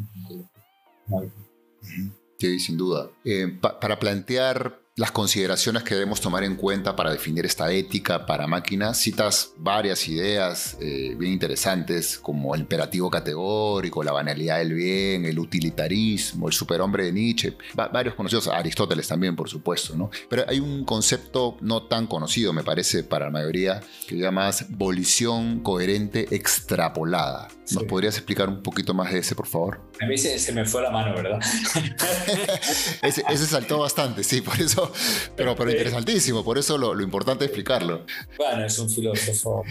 [2.38, 3.10] Sí, sin duda.
[3.24, 8.48] Eh, para plantear las consideraciones que debemos tomar en cuenta para definir esta ética para
[8.48, 15.26] máquinas, citas varias ideas eh, bien interesantes como el imperativo categórico, la banalidad del bien,
[15.26, 20.10] el utilitarismo, el superhombre de Nietzsche, varios conocidos, Aristóteles también por supuesto, ¿no?
[20.30, 24.50] Pero hay un concepto no tan conocido, me parece, para la mayoría, que se llama
[24.70, 27.50] volición coherente extrapolada.
[27.72, 29.82] ¿Nos podrías explicar un poquito más de ese, por favor?
[30.00, 31.40] A mí se, me fue la mano, ¿verdad?
[33.02, 34.87] ese, saltó bastante, sí, por eso,
[35.36, 38.06] pero, pero interesantísimo, por eso lo, importante es explicarlo.
[38.38, 39.64] Bueno, es un filósofo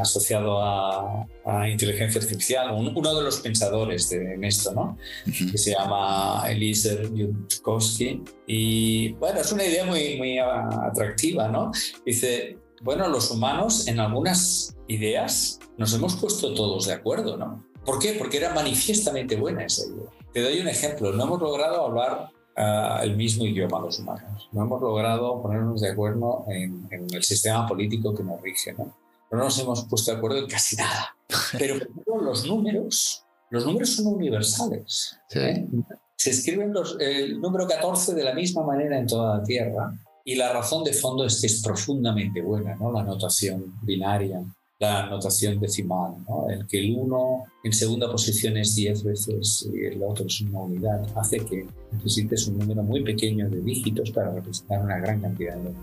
[0.00, 1.26] asociado a,
[1.68, 4.98] inteligencia artificial, uno de los pensadores de, en esto, ¿no?
[5.24, 8.22] Que se llama Eliezer Yudkowsky.
[8.46, 11.70] Y bueno, es una idea muy, muy atractiva, ¿no?
[12.04, 17.64] Dice, bueno, los humanos en algunas ideas nos hemos puesto todos de acuerdo, ¿no?
[17.84, 18.12] ¿Por qué?
[18.12, 20.10] Porque era manifiestamente buena esa idea.
[20.32, 21.12] Te doy un ejemplo.
[21.12, 24.48] No hemos logrado hablar uh, el mismo idioma los humanos.
[24.52, 28.94] No hemos logrado ponernos de acuerdo en, el sistema político que nos rige, ¿no?
[29.30, 31.14] No nos hemos puesto de acuerdo en casi nada.
[31.58, 35.16] Pero por los números, los números son universales.
[35.34, 35.68] ¿eh?
[36.16, 39.94] Se escriben los, el número 14 de la misma manera en toda la Tierra
[40.24, 42.92] y la razón de fondo es que es profundamente buena, ¿no?
[42.92, 44.42] La notación binaria,
[44.80, 46.48] la notación decimal, ¿no?
[46.48, 50.60] El que el 1 en segunda posición es 10 veces y el otro es una
[50.60, 55.56] unidad, hace que necesites un número muy pequeño de dígitos para representar una gran cantidad
[55.56, 55.74] de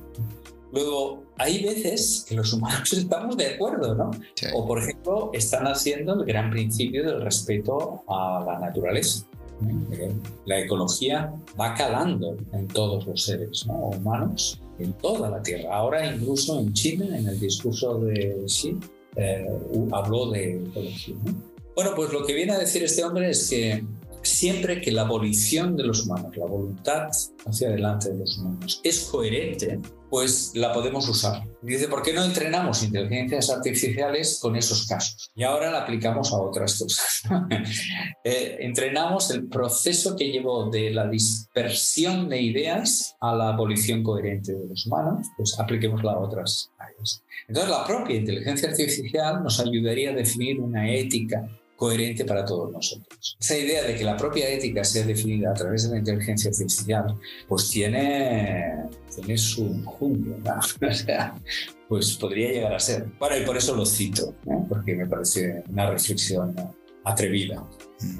[0.73, 4.11] Luego, hay veces que los humanos estamos de acuerdo, ¿no?
[4.55, 9.27] O, por ejemplo, están haciendo el gran principio del respeto a la naturaleza.
[10.45, 15.75] La ecología va calando en todos los seres humanos, en toda la Tierra.
[15.75, 18.77] Ahora incluso en China, en el discurso de Xi,
[19.15, 19.47] eh,
[19.91, 21.15] habló de ecología.
[21.75, 23.83] Bueno, pues lo que viene a decir este hombre es que
[24.21, 27.09] siempre que la abolición de los humanos, la voluntad
[27.45, 29.79] hacia adelante de los humanos es coherente
[30.09, 31.43] pues la podemos usar.
[31.61, 35.31] Dice, ¿por qué no entrenamos inteligencias artificiales con esos casos?
[35.35, 37.23] Y ahora la aplicamos a otras cosas.
[38.23, 44.53] Eh, entrenamos el proceso que llevó de la dispersión de ideas a la abolición coherente
[44.53, 47.23] de los humanos, pues apliquémosla a otras áreas.
[47.47, 51.47] Entonces, la propia inteligencia artificial nos ayudaría a definir una ética
[51.77, 53.37] coherente para todos nosotros.
[53.39, 57.15] Esa idea de que la propia ética sea definida a través de la inteligencia artificial,
[57.47, 58.83] pues tiene,
[59.15, 60.87] tiene su junio, ¿no?
[60.89, 61.35] o sea,
[61.87, 63.05] pues podría llegar a ser.
[63.19, 64.33] Bueno, y por eso lo cito,
[64.67, 66.55] porque me parece una reflexión
[67.05, 67.63] atrevida.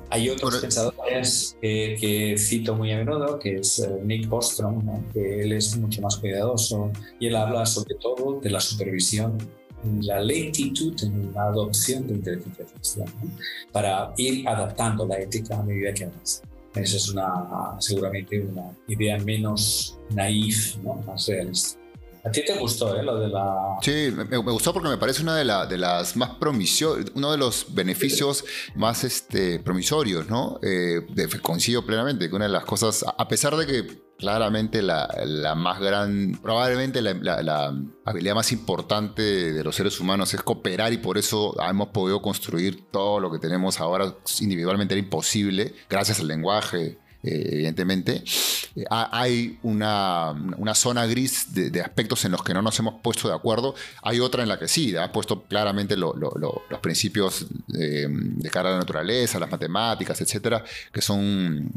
[0.09, 5.51] Hay otros pensadores que, cito muy a menudo, que es eh, Nick Bostrom, que él
[5.51, 9.37] es mucho más cuidadoso y él habla sobre todo de la supervisión
[9.83, 13.09] la lentitud en la adopción de inteligencia artificial
[13.71, 16.41] para ir adaptando la ética a medida que avanza.
[16.75, 20.95] Esa es una, seguramente una idea menos naif, ¿no?
[21.07, 21.79] más realista.
[22.23, 23.03] A ti te gustó, ¿eh?
[23.03, 23.77] Lo de la...
[23.81, 27.73] Sí, me, gustó porque me parece una de, de las más promisorios, uno de los
[27.73, 28.43] beneficios
[28.75, 30.59] más este, promisorios, ¿no?
[30.61, 31.01] Eh,
[31.41, 35.79] coincido plenamente que una de las cosas, a pesar de que claramente la, la más
[35.79, 37.73] gran, probablemente la, la,
[38.05, 39.21] habilidad más importante
[39.53, 43.39] de los seres humanos es cooperar y por eso hemos podido construir todo lo que
[43.39, 48.23] tenemos ahora individualmente era imposible gracias al lenguaje eh, evidentemente,
[48.75, 53.27] eh, hay una, una, zona gris de, aspectos en los que no nos hemos puesto
[53.27, 53.73] de acuerdo.
[54.03, 56.13] Hay otra en la que sí, ha puesto claramente los
[56.81, 61.71] principios eh, de cara a la naturaleza, las matemáticas, etcétera, que son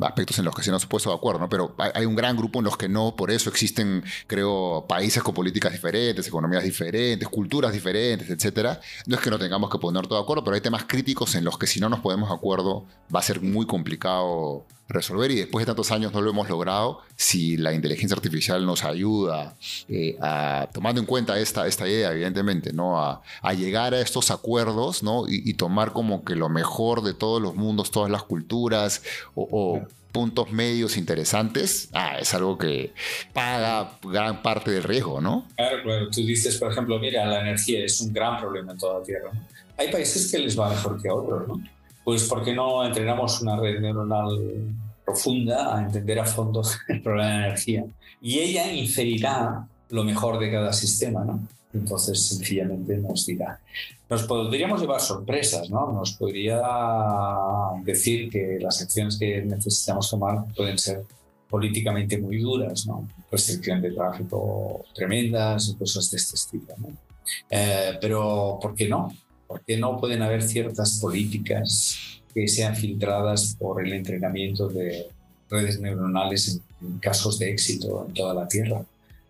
[0.00, 1.48] aspectos en los que sí nos hemos puesto de acuerdo, ¿no?
[1.48, 5.34] Pero hay, un gran grupo en los que no, por eso existen, creo, países con
[5.34, 8.80] políticas diferentes, economías diferentes, culturas diferentes, etcétera.
[9.06, 11.44] No es que no tengamos que poner todo de acuerdo, pero hay temas críticos en
[11.44, 15.36] los que si no nos ponemos de acuerdo va a ser muy complicado resolver y
[15.36, 19.56] después de tantos años no lo hemos logrado, si la inteligencia artificial nos ayuda
[19.88, 23.00] eh, a, tomando en cuenta esta, esta idea, evidentemente, ¿no?
[23.00, 23.22] A,
[23.56, 25.24] llegar a estos acuerdos ¿no?
[25.26, 29.02] Y, tomar como que lo mejor de todos los mundos, todas las culturas
[29.34, 29.80] o,
[30.12, 32.94] puntos medios interesantes, ah, es algo que
[33.34, 35.46] paga gran parte del riesgo, ¿no?
[35.56, 36.08] Claro, claro.
[36.10, 39.30] Tú dices, por ejemplo, mira, la energía es un gran problema en toda la Tierra.
[39.76, 41.62] Hay países que les va mejor que otros, ¿no?
[42.06, 44.28] Pues ¿por qué no entrenamos una red neuronal
[45.04, 47.84] profunda a entender a fondo el problema de energía?
[48.20, 51.40] Y ella inferirá lo mejor de cada sistema, ¿no?
[51.74, 53.58] Entonces, sencillamente nos dirá.
[54.08, 55.92] Nos podríamos llevar sorpresas, ¿no?
[55.92, 56.62] Nos podría
[57.82, 61.02] decir que las acciones que necesitamos tomar pueden ser
[61.50, 63.08] políticamente muy duras, ¿no?
[63.32, 66.88] Restricción de tráfico tremendas y cosas de este estilo, ¿no?
[67.50, 69.12] Eh, pero, ¿por qué no?
[69.46, 71.96] ¿Por qué no pueden haber ciertas políticas
[72.34, 75.06] que sean filtradas por el entrenamiento de
[75.48, 78.84] redes neuronales en, casos de éxito en toda la Tierra?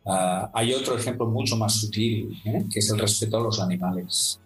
[0.05, 2.65] Ah, hay otro ejemplo mucho más sutil, ¿eh?
[2.73, 4.39] que es el respeto a los animales.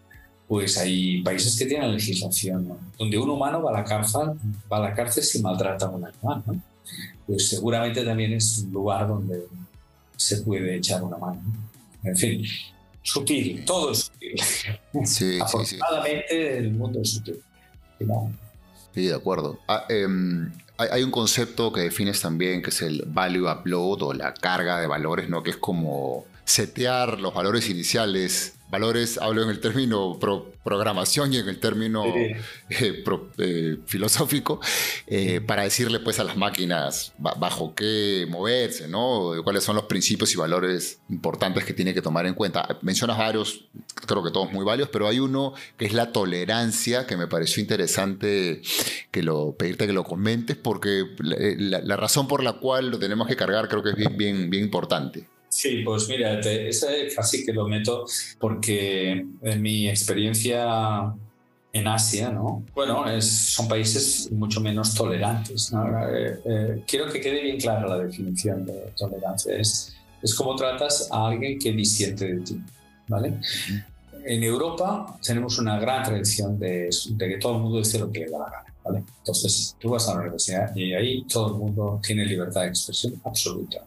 [0.49, 4.31] Pues hay países que tienen legislación donde un humano va a la cárcel,
[4.71, 6.43] va a la cárcel si maltrata a un animal.
[7.27, 9.47] Pues seguramente también es un lugar donde
[10.17, 11.41] se puede echar una mano.
[12.03, 12.43] En fin,
[13.03, 15.07] sutil, todo es sutil.
[15.07, 17.41] Sí, Afortunadamente el mundo es sutil.
[18.95, 19.61] Sí, de acuerdo.
[19.69, 24.35] Ah, em, hay, un concepto que defines también que es el value upload o la
[24.35, 25.43] carga de valores, ¿no?
[25.43, 30.19] Que es como setear los valores iniciales valores, hablo en el término
[30.63, 32.41] programación y en el término eh,
[33.39, 34.61] eh, filosófico,
[35.07, 39.33] eh, para decirle pues a las máquinas bajo qué moverse, ¿no?
[39.43, 42.79] Cuáles son los principios y valores importantes que tiene que tomar en cuenta.
[42.83, 43.65] Mencionas varios,
[44.07, 47.61] creo que todos muy válidos, pero hay uno que es la tolerancia, que me pareció
[47.61, 48.63] interesante
[49.11, 53.37] que lo, pedirte que lo comentes, porque la, razón por la cual lo tenemos que
[53.37, 55.27] cargar creo que es bien, bien, bien importante.
[55.51, 58.07] Sí, pues mira, ese casi que lo meto
[58.39, 61.13] porque en mi experiencia
[61.73, 62.65] en Asia, ¿no?
[62.73, 65.73] Bueno, son países mucho menos tolerantes.
[65.73, 69.57] Eh, eh, quiero que quede bien clara la definición de tolerancia.
[69.57, 69.93] Es,
[70.23, 72.61] es como tratas a alguien que disiente de ti,
[73.09, 73.35] ¿vale?
[74.25, 78.21] En Europa tenemos una gran tradición de, de, que todo el mundo dice lo que
[78.21, 79.05] le da la gana, ¿vale?
[79.19, 83.21] Entonces, tú vas a la universidad y ahí todo el mundo tiene libertad de expresión
[83.25, 83.79] absoluta.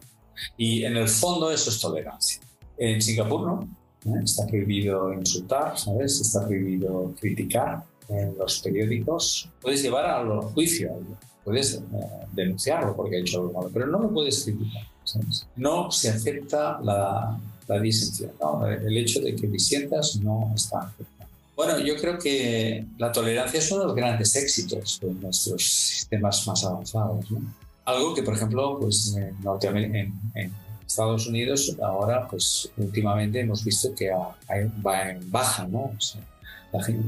[0.56, 2.40] Y en el fondo eso es tolerancia.
[2.76, 3.68] En Singapur no,
[4.06, 4.20] ¿Eh?
[4.22, 6.20] está prohibido insultar, ¿sabes?
[6.20, 9.48] Está prohibido criticar en los periódicos.
[9.60, 11.00] Puedes llevar a juicio,
[11.44, 11.80] puedes eh,
[12.32, 14.82] denunciarlo porque ha hecho algo malo, pero no lo puedes criticar.
[15.04, 15.46] ¿sabes?
[15.56, 17.82] No se acepta la, la
[18.40, 18.66] ¿no?
[18.66, 21.30] el hecho de que disientas no está aceptado.
[21.56, 26.46] Bueno, yo creo que la tolerancia es uno de los grandes éxitos de nuestros sistemas
[26.48, 27.30] más avanzados.
[27.30, 27.40] ¿no?
[27.84, 29.96] Algo que, por ejemplo, pues en,
[30.34, 34.36] en, Estados Unidos ahora, pues últimamente hemos visto que va
[35.08, 35.92] en baja, ¿no?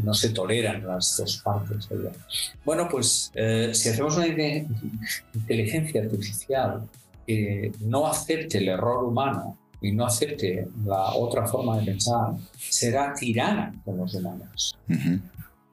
[0.04, 1.88] no se toleran las dos partes.
[2.64, 4.26] Bueno, pues eh, si hacemos una
[5.34, 6.88] inteligencia artificial
[7.26, 13.12] que no acepte el error humano y no acepte la otra forma de pensar, será
[13.14, 14.78] tirana con los humanos.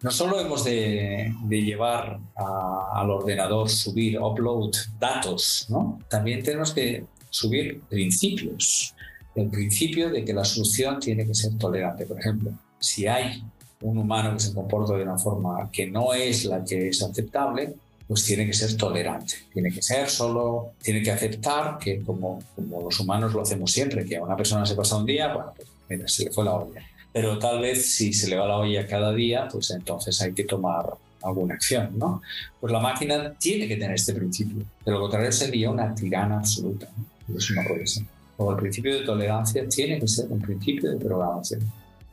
[0.04, 6.00] No solo hemos de, llevar al ordenador, subir, upload datos, ¿no?
[6.10, 8.94] También tenemos que subir principios.
[9.34, 12.06] El principio de que la solución tiene que ser tolerante.
[12.06, 13.44] Por ejemplo, si hay
[13.80, 17.74] un humano que se comporta de una forma que no es la que es aceptable,
[18.06, 19.36] pues tiene que ser tolerante.
[19.54, 24.18] Tiene que ser solo, tiene que aceptar que como, los humanos lo hacemos siempre, que
[24.18, 26.82] a una persona se pasa un día, bueno, pues mira, se le fue la olla.
[27.14, 30.44] Pero tal vez si se le va la olla cada día, pues entonces hay que
[30.44, 30.86] tomar
[31.24, 32.22] alguna acción, ¿no?
[32.60, 34.66] Pues la máquina tiene que tener este principio.
[34.84, 36.90] De lo contrario sería una tirana absoluta.
[36.98, 37.38] ¿no?
[37.38, 38.04] Eso no puede ser.
[38.38, 41.62] O el principio de tolerancia tiene que ser un principio de programación.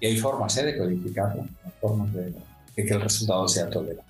[0.00, 0.64] Y hay formas ¿eh?
[0.64, 1.46] de codificarlo,
[1.80, 2.34] formas de,
[2.76, 4.04] que el resultado sea tolerante.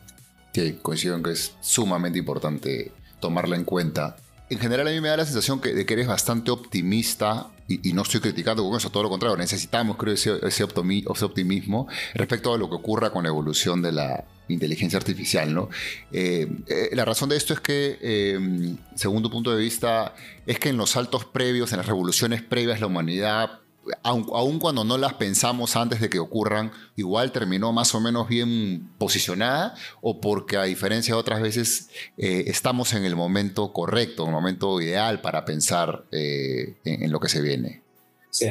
[0.53, 4.16] Sí, coincido en que es sumamente importante tomarla en cuenta.
[4.49, 7.92] En general a mí me da la sensación que, de que eres bastante optimista y,
[7.92, 12.68] no estoy criticando con eso, todo lo contrario, necesitamos creo ese, optimismo respecto a lo
[12.68, 15.54] que ocurra con la evolución de la inteligencia artificial.
[15.54, 15.68] ¿no?
[16.12, 20.14] Eh, eh, la razón de esto es que, eh, según tu punto de vista,
[20.46, 23.59] es que en los saltos previos, en las revoluciones previas, la humanidad
[24.02, 28.90] aun, cuando no las pensamos antes de que ocurran, igual terminó más o menos bien
[28.98, 34.28] posicionada o porque a diferencia de otras veces eh, estamos en el momento correcto, en
[34.28, 37.82] el momento ideal para pensar eh, en, lo que se viene.
[38.30, 38.46] Sí,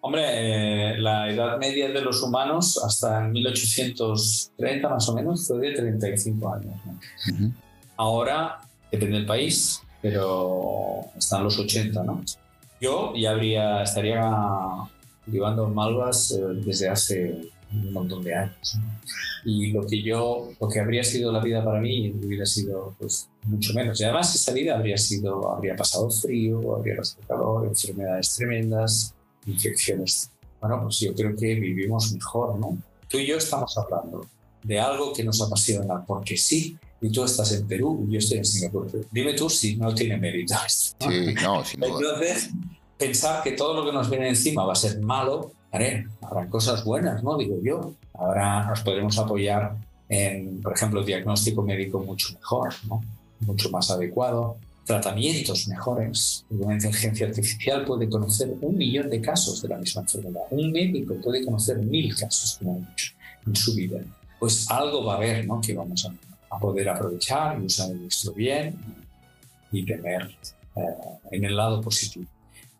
[0.00, 0.22] hombre,
[0.92, 6.54] eh, la edad media de los humanos hasta 1830 más o menos fue de 35
[6.54, 6.74] años.
[7.96, 8.60] Ahora
[8.90, 12.22] depende del país, pero están los 80, ¿no?
[12.80, 14.30] Yo ya habría, estaría
[15.26, 18.78] llevando malvas eh, desde hace un montón de años.
[19.44, 23.28] Y lo que yo, lo que habría sido la vida para mí hubiera sido pues
[23.44, 24.00] mucho menos.
[24.00, 29.14] Y además esa vida habría sido, habría pasado frío, habría pasado calor, enfermedades tremendas,
[29.46, 30.30] infecciones.
[30.60, 32.76] Bueno, pues yo creo que vivimos mejor, ¿no?
[33.08, 34.26] Tú y yo estamos hablando
[34.62, 38.38] de algo que nos apasiona, porque sí, y tú estás en Perú y yo estoy
[38.38, 38.90] en Singapur.
[39.10, 41.10] Dime tú si no tiene mérito esto.
[41.10, 41.90] Sí, no, sin duda.
[41.98, 42.50] Entonces,
[42.98, 46.84] pensar que todo lo que nos viene encima va a ser malo, haré, habrán cosas
[46.84, 47.36] buenas, ¿no?
[47.36, 47.94] Digo yo.
[48.14, 49.76] Ahora nos podremos apoyar
[50.08, 53.02] en, por ejemplo, diagnóstico médico mucho mejor, ¿no?
[53.40, 56.46] Mucho más adecuado, tratamientos mejores.
[56.48, 60.42] Una inteligencia artificial puede conocer un millón de casos de la misma enfermedad.
[60.50, 63.12] Un médico puede conocer mil casos, como mucho,
[63.46, 63.98] en su vida.
[64.38, 65.60] Pues algo va a haber, ¿no?
[65.60, 66.08] Que vamos a
[66.50, 68.76] a poder aprovechar y usar nuestro bien
[69.72, 70.36] y tener
[70.76, 70.80] eh,
[71.30, 72.26] en el lado positivo.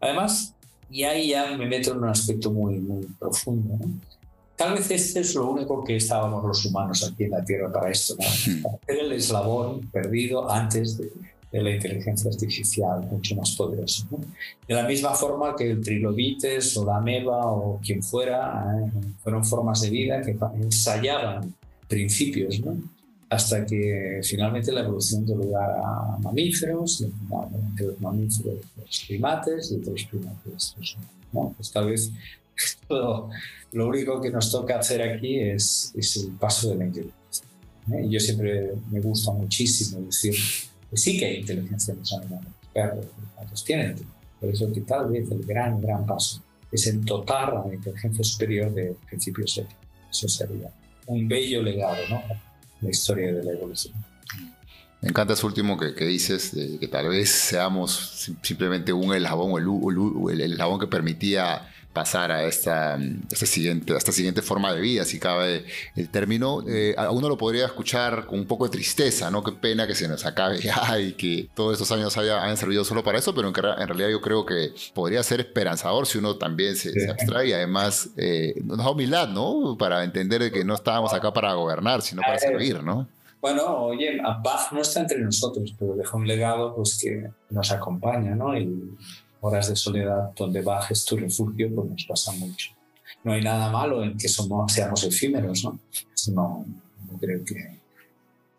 [0.01, 0.55] Además,
[0.91, 3.79] y ahí ya me meto en un aspecto muy, muy profundo.
[4.55, 7.91] Tal vez este es lo único que estábamos los humanos aquí en la Tierra para
[7.91, 8.25] esto, ¿no?
[8.25, 8.62] Hmm.
[8.62, 11.11] para hacer el eslabón perdido antes de,
[11.53, 14.07] de, la inteligencia artificial mucho más poderosa.
[14.67, 18.91] De la misma forma que el trilobites o la ameba o quien fuera, ¿eh?
[19.23, 21.55] fueron formas de vida que ensayaban
[21.89, 22.77] principios, ¿no?
[23.29, 29.85] Hasta que finalmente la evolución dio lugar a mamíferos, de los mamíferos los primates y
[29.85, 30.97] los primates los
[31.33, 31.53] ¿no?
[31.57, 32.12] Pues tal vez
[32.89, 33.29] lo,
[33.72, 37.45] único que nos toca hacer aquí es, es el paso de la inteligencia.
[37.93, 38.07] ¿eh?
[38.09, 40.35] Yo siempre me gusta muchísimo decir
[40.91, 43.01] que sí que hay inteligencia en los animales, pero
[43.51, 43.97] los tienen.
[44.41, 48.22] Por eso que tal vez el gran, gran paso es en dotar a la inteligencia
[48.22, 49.87] superior de principios éticos.
[50.11, 50.70] Eso sería
[51.07, 52.22] un bello legado, ¿no?
[52.81, 53.95] La historia de la evolución.
[55.01, 57.93] Me encanta eso último que, dices, de que tal vez seamos
[58.43, 62.99] simplemente un eslabón o el, el, eslabón que permitía pasar a esta,
[63.32, 66.62] esta, siguiente, a esta siguiente forma de vida, si cabe el término.
[66.68, 69.42] Eh, a uno lo podría escuchar con un poco de tristeza, ¿no?
[69.42, 72.84] Qué pena que se nos acabe ya y que todos estos años haya, hayan servido
[72.84, 76.76] solo para eso, pero en, realidad yo creo que podría ser esperanzador si uno también
[76.76, 79.78] se, abstrae y además eh, nos da humildad, ¿no?
[79.78, 83.09] Para entender que no estábamos acá para gobernar, sino para servir, ¿no?
[83.40, 88.34] Bueno, oye, Bach no está entre nosotros, pero deja un legado pues, que nos acompaña,
[88.34, 88.55] ¿no?
[88.55, 88.97] Y
[89.41, 92.70] horas de soledad donde bajes tu refugio, pues nos pasa mucho.
[93.24, 95.78] No hay nada malo en que somos, seamos efímeros, ¿no?
[96.32, 96.64] No,
[97.11, 97.80] no creo que,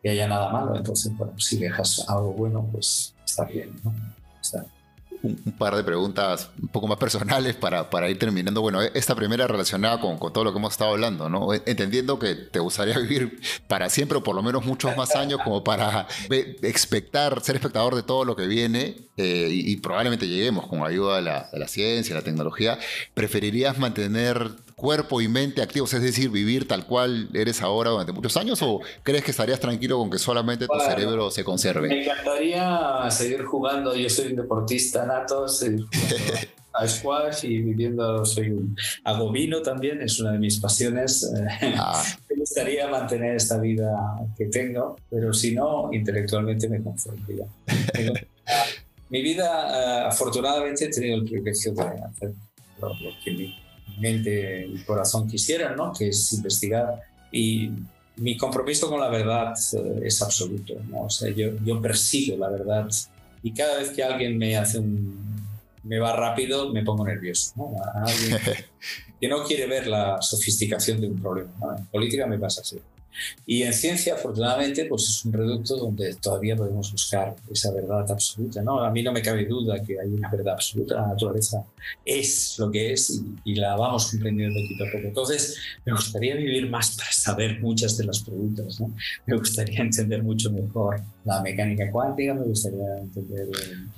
[0.01, 0.75] que, haya nada malo.
[0.75, 3.93] Entonces, bueno, si dejas algo bueno, pues está bien, ¿no?
[4.41, 4.76] Está bien
[5.23, 8.61] un, par de preguntas un poco más personales para, para ir terminando.
[8.61, 11.53] Bueno, esta primera relacionada con, con, todo lo que hemos estado hablando, ¿no?
[11.53, 15.63] Entendiendo que te gustaría vivir para siempre o por lo menos muchos más años como
[15.63, 21.17] para expectar, ser espectador de todo lo que viene eh, y, probablemente lleguemos con ayuda
[21.17, 22.77] de la, de la ciencia, la tecnología.
[23.13, 28.37] ¿Preferirías mantener cuerpo y mente activos, es decir, vivir tal cual eres ahora durante muchos
[28.37, 31.87] años o crees que estarías tranquilo con que solamente tu cerebro se conserve?
[31.87, 35.87] Me encantaría seguir jugando, yo soy un deportista nato, seguir
[36.73, 41.27] a squash y viviendo, soy un, hago vino también, es una de mis pasiones.
[41.75, 42.03] Ah.
[42.37, 43.91] gustaría mantener esta vida
[44.37, 47.45] que tengo, pero si no, intelectualmente me conformaría.
[49.09, 52.33] mi vida, eh, afortunadamente, he tenido el privilegio de hacer
[52.79, 52.91] lo,
[53.23, 53.55] que mi
[53.99, 55.93] mente y corazón quisieran, ¿no?
[55.93, 57.01] que es investigar.
[57.31, 57.71] Y
[58.17, 60.73] mi compromiso con la verdad eh, es absoluto.
[60.89, 61.03] ¿no?
[61.03, 62.87] O sea, yo, yo persigo la verdad
[63.43, 65.37] y cada vez que alguien me hace un
[65.83, 67.53] me va rápido, me pongo nervioso.
[67.55, 67.75] ¿no?
[67.93, 68.37] alguien
[69.21, 71.75] que no quiere ver la sofisticación de un problema.
[71.77, 72.77] En política me pasa así.
[73.45, 78.61] Y en ciencia, afortunadamente, pues es un reducto donde todavía podemos buscar esa verdad absoluta.
[78.61, 78.83] ¿no?
[78.83, 80.95] A mí no me cabe duda que hay una verdad absoluta.
[80.95, 81.63] La naturaleza
[82.05, 85.07] es lo que es y, la vamos comprendiendo poquito a poco.
[85.07, 88.79] Entonces, me gustaría vivir más para saber muchas de las preguntas.
[88.79, 88.93] ¿no?
[89.25, 93.47] Me gustaría entender mucho mejor la mecánica cuántica, me gustaría entender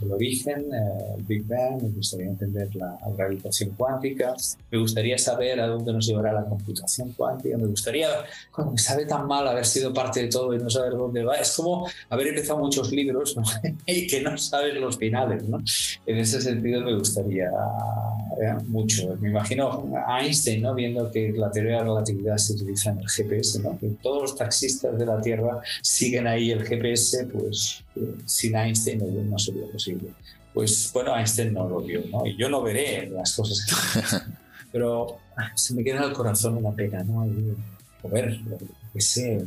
[0.02, 4.34] el, origen, eh, el Big Bang, me gustaría entender la gravitación cuántica,
[4.72, 8.08] me gustaría saber a dónde nos llevará la computación cuántica, me gustaría,
[8.52, 11.36] cuando me sabe tan mal haber sido parte de todo y no saber dónde va,
[11.36, 13.36] es como haber empezado muchos libros
[13.86, 15.44] y que no sabes los finales.
[15.44, 15.60] ¿no?
[16.06, 17.50] En ese sentido me gustaría
[18.42, 19.18] eh, mucho.
[19.20, 20.74] Me imagino a Einstein ¿no?
[20.74, 23.78] viendo que la teoría de la relatividad se utiliza en el GPS, ¿no?
[23.78, 29.30] que todos los taxistas de la Tierra siguen ahí el GPS pues eh, sin Einstein
[29.30, 30.10] no sería posible.
[30.54, 32.26] Pues bueno, Einstein no lo vio, ¿no?
[32.26, 33.66] Y yo no veré las cosas.
[34.72, 37.28] Pero ah, se me queda en el corazón una pena, ¿no?
[38.02, 38.58] O ver lo
[38.94, 39.46] que sé,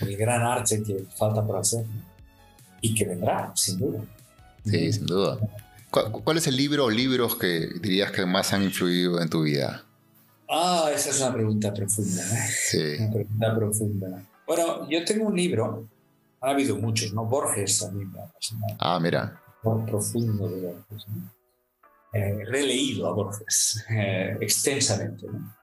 [0.00, 1.84] el gran arte que falta por hacer
[2.80, 4.00] y que vendrá, sin duda.
[4.64, 5.38] Sí, sin duda.
[5.90, 9.84] ¿Cuál, es el libro o libros que dirías que más han influido en tu vida?
[10.48, 12.22] Ah, esa es una pregunta profunda.
[12.22, 12.50] ¿eh?
[12.70, 12.96] Sí.
[13.00, 14.26] Una pregunta profunda.
[14.46, 15.88] Bueno, yo tengo un libro
[16.40, 17.24] ha habido muchos, ¿no?
[17.24, 18.18] Borges a mí me
[18.78, 19.40] Ah, mira.
[19.62, 21.06] Profundo de Borges.
[22.12, 25.54] Eh, releído a Borges eh, extensamente, ¿no?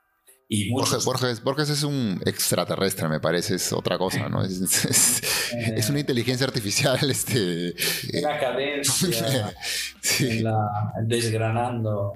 [0.48, 4.44] Y Borges, Borges, es un extraterrestre, me parece, es otra cosa, ¿no?
[4.44, 7.00] Es, es, una inteligencia artificial.
[7.10, 7.74] Este,
[8.20, 9.56] una cadencia,
[10.02, 10.40] sí.
[10.40, 12.14] la, desgranando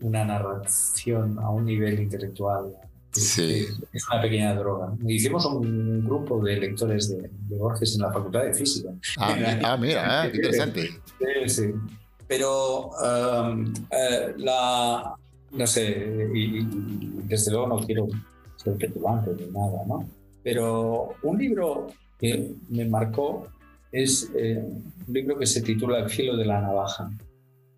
[0.00, 2.74] una narración a un nivel intelectual
[3.12, 3.66] Sí.
[3.92, 4.92] Es una pequeña droga.
[5.06, 8.90] Hicimos un grupo de lectores de, Borges en la Facultad de Física.
[9.16, 10.90] Ah, ah mira, ah, qué interesante.
[11.18, 11.74] Sí, sí.
[12.26, 15.14] Pero um, eh, la,
[15.52, 16.64] no sé, y,
[17.24, 18.08] desde luego no quiero
[18.56, 20.08] ser petulante ni nada, ¿no?
[20.42, 21.88] Pero un libro
[22.18, 23.48] que me marcó
[23.92, 24.62] es eh,
[25.06, 27.10] un libro que se titula El filo de la navaja,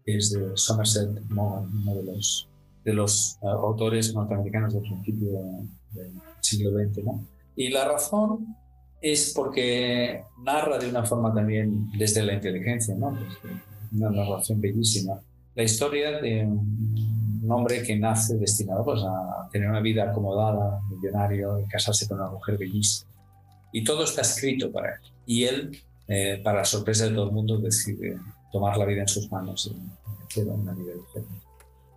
[0.05, 2.51] que es de Somerset Maugham, uno de los
[2.85, 5.29] de los eh, autores norteamericanos del principio
[5.93, 7.05] del siglo XX.
[7.05, 7.27] ¿no?
[7.57, 8.57] Y la razón
[9.01, 13.11] es porque narra de una forma también desde la inteligencia, ¿no?
[13.11, 13.55] Pues,
[13.93, 15.21] una narración bellísima,
[15.55, 21.61] la historia de un hombre que nace destinado pues, a tener una vida acomodada, millonario,
[21.61, 23.11] y casarse con una mujer bellísima.
[23.73, 25.01] Y todo está escrito para él.
[25.27, 28.19] Y él, eh, para sorpresa de todo el mundo, decide
[28.51, 31.47] tomar la vida en sus manos y hacer una vida diferente.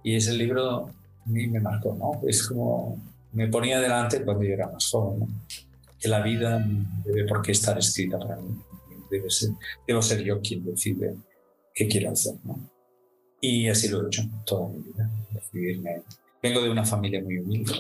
[0.03, 2.28] Y ese libro a mí me marcó, ¿no?
[2.28, 3.02] Es como
[3.32, 5.28] me ponía delante cuando yo era más joven, ¿no?
[5.99, 6.64] Que la vida
[7.06, 8.56] debe por qué estar escrita para mí.
[9.10, 9.52] Debe ser,
[9.88, 11.15] debo ser yo quien decide
[11.74, 12.70] qué quiero hacer, ¿no?
[13.41, 15.10] Y así lo he hecho toda mi vida.
[15.52, 16.03] Decidirme.
[16.41, 17.74] Vengo de una familia muy humilde.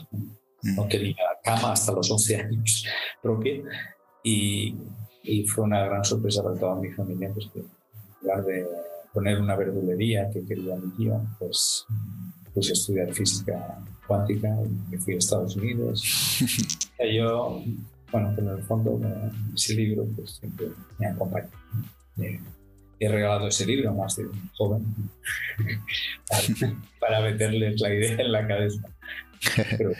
[0.63, 0.89] No, mm.
[0.89, 2.85] tenía cama hasta los 11 años
[3.21, 3.61] propia.
[4.23, 4.75] Y,
[5.23, 7.67] y, fue una gran sorpresa para toda mi familia, pues que en
[8.21, 8.65] lugar de
[9.13, 11.85] poner una verdulería que quería mi tío, pues
[12.53, 16.03] puse a estudiar física cuántica y me fui a Estados Unidos.
[16.99, 17.61] y yo,
[18.11, 18.99] bueno, en el fondo
[19.53, 20.67] ese libro pues siempre
[20.99, 21.49] me acompaña.
[22.99, 24.85] He regalado ese libro a más de un joven
[26.99, 28.81] para, meterles la idea en la cabeza.
[29.77, 29.91] Pero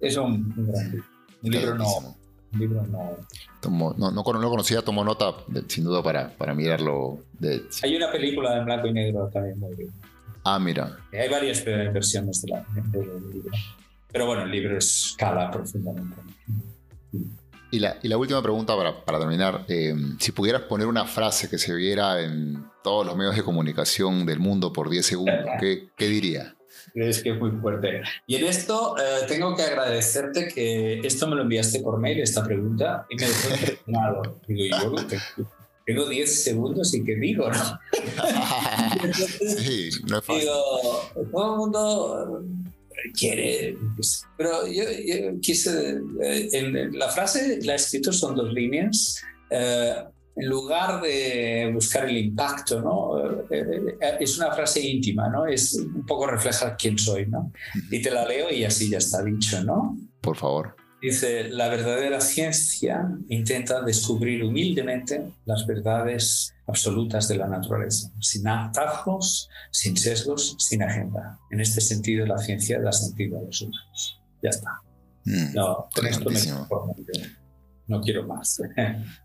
[0.00, 1.04] es un, gran libro.
[1.42, 2.16] Un libro no,
[2.58, 3.94] libro no.
[3.96, 5.34] no, no, conocía, tomó nota,
[5.68, 7.20] sin duda, para, para mirarlo.
[7.38, 7.62] De...
[7.82, 9.90] Hay una película en blanco y negro también muy bien.
[10.44, 10.96] Ah, mira.
[11.12, 13.50] Hay varias versiones de del libro.
[14.10, 16.16] Pero bueno, el libro escala profundamente.
[17.70, 19.64] Y la, y la última pregunta para, para terminar.
[19.68, 24.24] Eh, si pudieras poner una frase que se viera en todos los medios de comunicación
[24.24, 26.54] del mundo por 10 segundos, ¿qué, qué diría?
[26.94, 28.02] Es que es muy fuerte.
[28.26, 32.42] Y en esto eh, tengo que agradecerte que esto me lo enviaste por mail, esta
[32.42, 34.40] pregunta, y me dejó impresionado.
[34.46, 35.46] Digo, yo
[35.84, 37.80] tengo 10 segundos y qué digo, ¿no?
[39.58, 40.42] sí, no es fácil.
[40.42, 42.44] Digo, todo el mundo
[43.18, 43.76] quiere.
[43.96, 44.84] Pues, pero yo,
[45.40, 46.00] quise.
[46.22, 49.22] Eh, en, la frase la he escrito son dos líneas.
[49.50, 49.94] Eh,
[50.38, 53.44] en lugar de buscar el impacto, ¿no?
[53.50, 55.46] Eh, eh, es una frase íntima, ¿no?
[55.46, 57.52] Es un poco refleja quién soy, ¿no?
[57.90, 59.96] Y te la leo y así ya está dicho, ¿no?
[60.20, 60.76] Por favor.
[61.00, 69.48] Dice, la verdadera ciencia intenta descubrir humildemente las verdades absolutas de la naturaleza, sin atajos,
[69.70, 71.38] sin sesgos, sin agenda.
[71.50, 74.20] En este sentido, la ciencia da sentido a los humanos.
[74.42, 74.80] Ya está.
[75.24, 75.88] Mm, no,
[77.88, 78.60] no quiero más.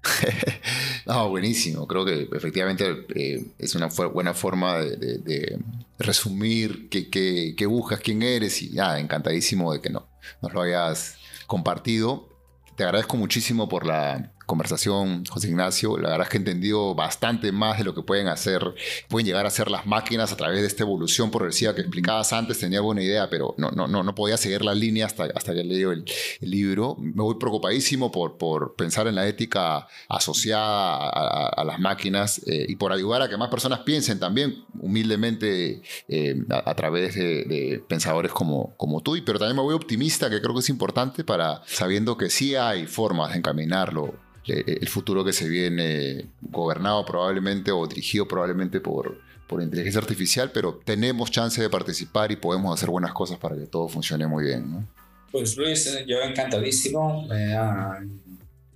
[1.06, 1.86] no, buenísimo.
[1.86, 5.60] Creo que efectivamente eh, es una buena forma de,
[6.00, 10.08] resumir qué, buscas, quién eres y nada, encantadísimo de que no,
[10.41, 11.18] nos lo hayas
[11.53, 12.30] compartido.
[12.75, 15.98] Te agradezco muchísimo por la, conversación, José Ignacio.
[15.98, 18.74] La verdad es que he entendido bastante más de lo que pueden hacer,
[19.07, 22.60] pueden llegar a ser las máquinas a través de esta evolución progresiva que explicabas antes.
[22.60, 25.64] Tenía buena idea, pero no, no, no, no podía seguir la línea hasta, hasta que
[25.64, 26.06] leí el,
[26.41, 26.95] el, libro.
[26.99, 32.76] Me voy preocupadísimo por, por pensar en la ética asociada a, las máquinas eh, y
[32.76, 38.32] por ayudar a que más personas piensen también humildemente eh, a, través de, de, pensadores
[38.32, 39.18] como, como tú.
[39.26, 42.86] Pero también me voy optimista, que creo que es importante para sabiendo que sí hay
[42.88, 44.14] formas de encaminarlo
[44.45, 50.80] el futuro que se viene gobernado probablemente o dirigido probablemente por, por inteligencia artificial, pero
[50.84, 54.88] tenemos chance de participar y podemos hacer buenas cosas para que todo funcione muy bien.
[55.32, 57.28] Pues Luis, eh, yo encantadísimo.
[57.34, 57.57] Eh,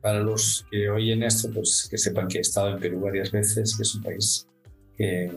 [0.01, 3.75] para los que oyen esto, pues que sepan que he estado en Perú varias veces,
[3.75, 4.47] que es un país
[4.95, 5.31] que,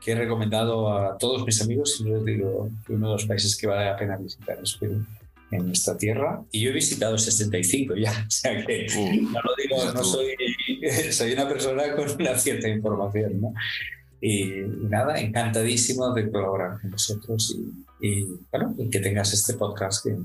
[0.00, 3.56] que he recomendado a todos mis amigos y les digo que uno de los países
[3.56, 5.04] que vale la pena visitar es Perú
[5.52, 6.42] en nuestra tierra.
[6.50, 8.86] Y yo he visitado 65 ya, o sea que
[9.22, 10.34] no lo digo, no soy,
[11.12, 13.54] soy una persona con una cierta información, ¿no?
[14.20, 14.44] Y,
[14.88, 17.56] nada, encantadísimo de colaborar con vosotros
[18.00, 20.16] y, bueno, y que tengas este podcast que,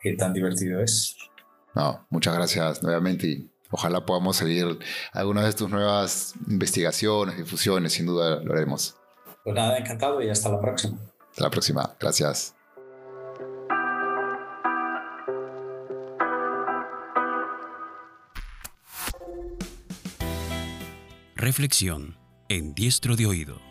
[0.00, 1.16] que, tan divertido es.
[1.74, 4.78] No, muchas gracias nuevamente y ojalá podamos seguir
[5.12, 8.96] algunas de tus nuevas investigaciones, difusiones, sin duda lo haremos.
[9.42, 10.98] Pues nada, encantado y hasta la próxima.
[11.30, 12.54] Hasta la próxima, gracias.
[21.40, 22.18] Reflexión
[22.50, 23.62] en diestro de oído.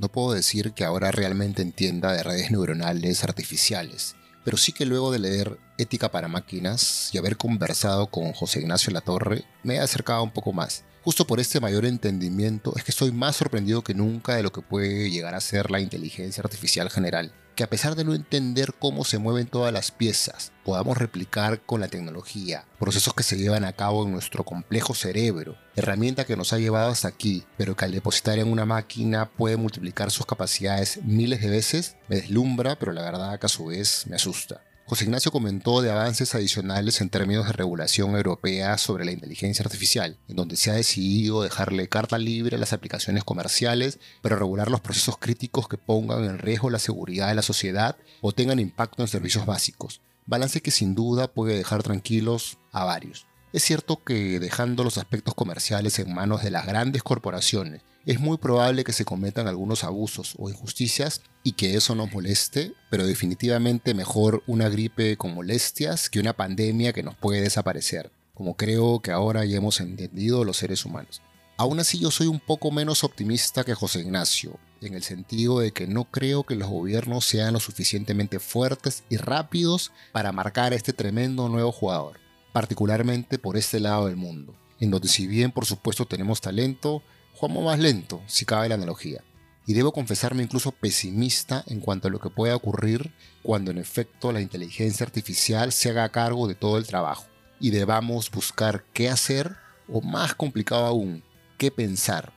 [0.00, 5.12] No puedo decir que ahora realmente entienda de redes neuronales artificiales, pero sí que luego
[5.12, 10.20] de leer Ética para Máquinas y haber conversado con José Ignacio Latorre, me he acercado
[10.24, 10.82] un poco más.
[11.04, 14.62] Justo por este mayor entendimiento es que estoy más sorprendido que nunca de lo que
[14.62, 19.04] puede llegar a ser la inteligencia artificial general que a pesar de no entender cómo
[19.04, 23.72] se mueven todas las piezas, podamos replicar con la tecnología procesos que se llevan a
[23.72, 27.92] cabo en nuestro complejo cerebro, herramienta que nos ha llevado hasta aquí, pero que al
[27.92, 33.02] depositar en una máquina puede multiplicar sus capacidades miles de veces, me deslumbra, pero la
[33.02, 34.60] verdad que a su vez me asusta.
[34.86, 40.18] José Ignacio comentó de avances adicionales en términos de regulación europea sobre la inteligencia artificial,
[40.28, 44.82] en donde se ha decidido dejarle carta libre a las aplicaciones comerciales, pero regular los
[44.82, 49.08] procesos críticos que pongan en riesgo la seguridad de la sociedad o tengan impacto en
[49.08, 50.02] servicios básicos.
[50.26, 53.26] Balance que sin duda puede dejar tranquilos a varios.
[53.54, 58.36] Es cierto que dejando los aspectos comerciales en manos de las grandes corporaciones es muy
[58.36, 63.94] probable que se cometan algunos abusos o injusticias y que eso nos moleste, pero definitivamente
[63.94, 69.12] mejor una gripe con molestias que una pandemia que nos puede desaparecer, como creo que
[69.12, 71.22] ahora ya hemos entendido los seres humanos.
[71.56, 75.70] Aún así yo soy un poco menos optimista que José Ignacio, en el sentido de
[75.70, 80.76] que no creo que los gobiernos sean lo suficientemente fuertes y rápidos para marcar a
[80.76, 82.23] este tremendo nuevo jugador,
[82.54, 87.02] particularmente por este lado del mundo, en donde si bien por supuesto tenemos talento,
[87.34, 89.24] jugamos más lento, si cabe la analogía.
[89.66, 93.12] Y debo confesarme incluso pesimista en cuanto a lo que pueda ocurrir
[93.42, 97.26] cuando en efecto la inteligencia artificial se haga cargo de todo el trabajo
[97.58, 99.56] y debamos buscar qué hacer
[99.88, 101.24] o más complicado aún,
[101.58, 102.32] qué pensar.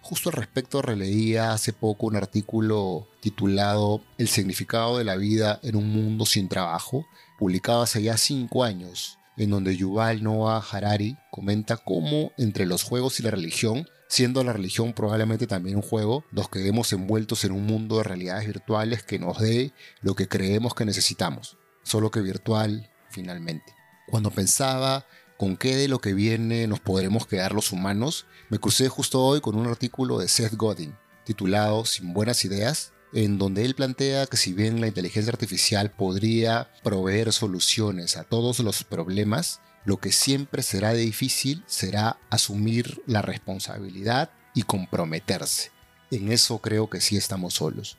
[0.00, 5.76] Justo al respecto releía hace poco un artículo titulado El significado de la vida en
[5.76, 7.06] un mundo sin trabajo,
[7.38, 13.20] publicado hace ya cinco años, en donde Yuval Noah Harari comenta cómo entre los juegos
[13.20, 17.64] y la religión siendo la religión probablemente también un juego, nos quedemos envueltos en un
[17.64, 19.72] mundo de realidades virtuales que nos dé
[20.02, 23.74] lo que creemos que necesitamos, solo que virtual finalmente.
[24.06, 25.06] Cuando pensaba
[25.38, 29.40] con qué de lo que viene nos podremos quedar los humanos, me crucé justo hoy
[29.40, 30.94] con un artículo de Seth Godin,
[31.24, 36.70] titulado Sin buenas ideas, en donde él plantea que si bien la inteligencia artificial podría
[36.82, 44.30] proveer soluciones a todos los problemas, lo que siempre será difícil será asumir la responsabilidad
[44.54, 45.70] y comprometerse.
[46.10, 47.98] En eso creo que sí estamos solos.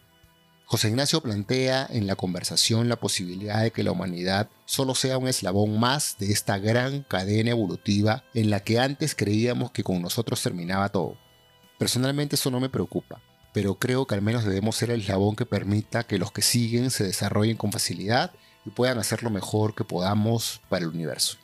[0.66, 5.28] José Ignacio plantea en la conversación la posibilidad de que la humanidad solo sea un
[5.28, 10.42] eslabón más de esta gran cadena evolutiva en la que antes creíamos que con nosotros
[10.42, 11.18] terminaba todo.
[11.78, 13.22] Personalmente eso no me preocupa,
[13.54, 16.92] pero creo que al menos debemos ser el eslabón que permita que los que siguen
[16.92, 18.32] se desarrollen con facilidad
[18.66, 21.38] y puedan hacer lo mejor que podamos para el universo.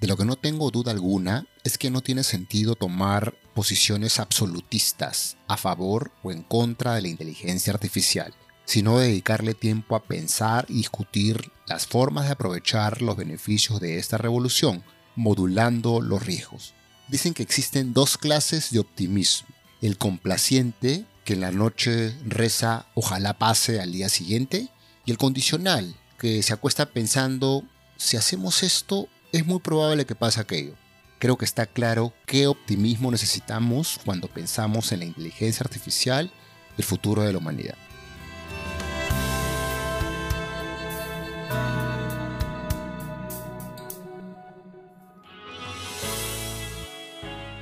[0.00, 5.36] De lo que no tengo duda alguna es que no tiene sentido tomar posiciones absolutistas
[5.46, 10.74] a favor o en contra de la inteligencia artificial, sino dedicarle tiempo a pensar y
[10.74, 14.82] discutir las formas de aprovechar los beneficios de esta revolución,
[15.14, 16.74] modulando los riesgos.
[17.08, 19.48] Dicen que existen dos clases de optimismo,
[19.80, 24.68] el complaciente, que en la noche reza ojalá pase al día siguiente,
[25.06, 27.64] y el condicional, que se acuesta pensando
[27.96, 30.74] si hacemos esto es muy probable que pase aquello.
[31.18, 36.30] Creo que está claro qué optimismo necesitamos cuando pensamos en la inteligencia artificial
[36.76, 37.76] el futuro de la humanidad.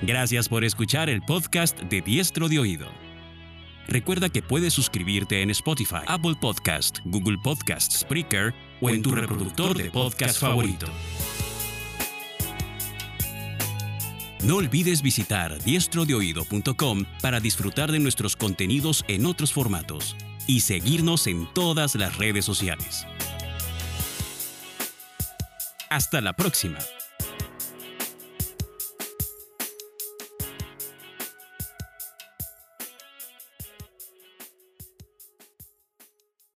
[0.03, 3.02] Gracias por escuchar el podcast de Diestro de Oído.
[3.89, 9.77] Recuerda que puedes suscribirte en Spotify, Apple Podcast, Google Podcast, Spreaker o en tu reproductor
[9.77, 10.87] de podcast favorito.
[14.43, 20.17] No olvides visitar diestrodeoído.com para disfrutar de nuestros contenidos en otros formatos
[20.49, 23.07] y seguirnos en todas las redes sociales.
[25.91, 26.79] Hasta la próxima.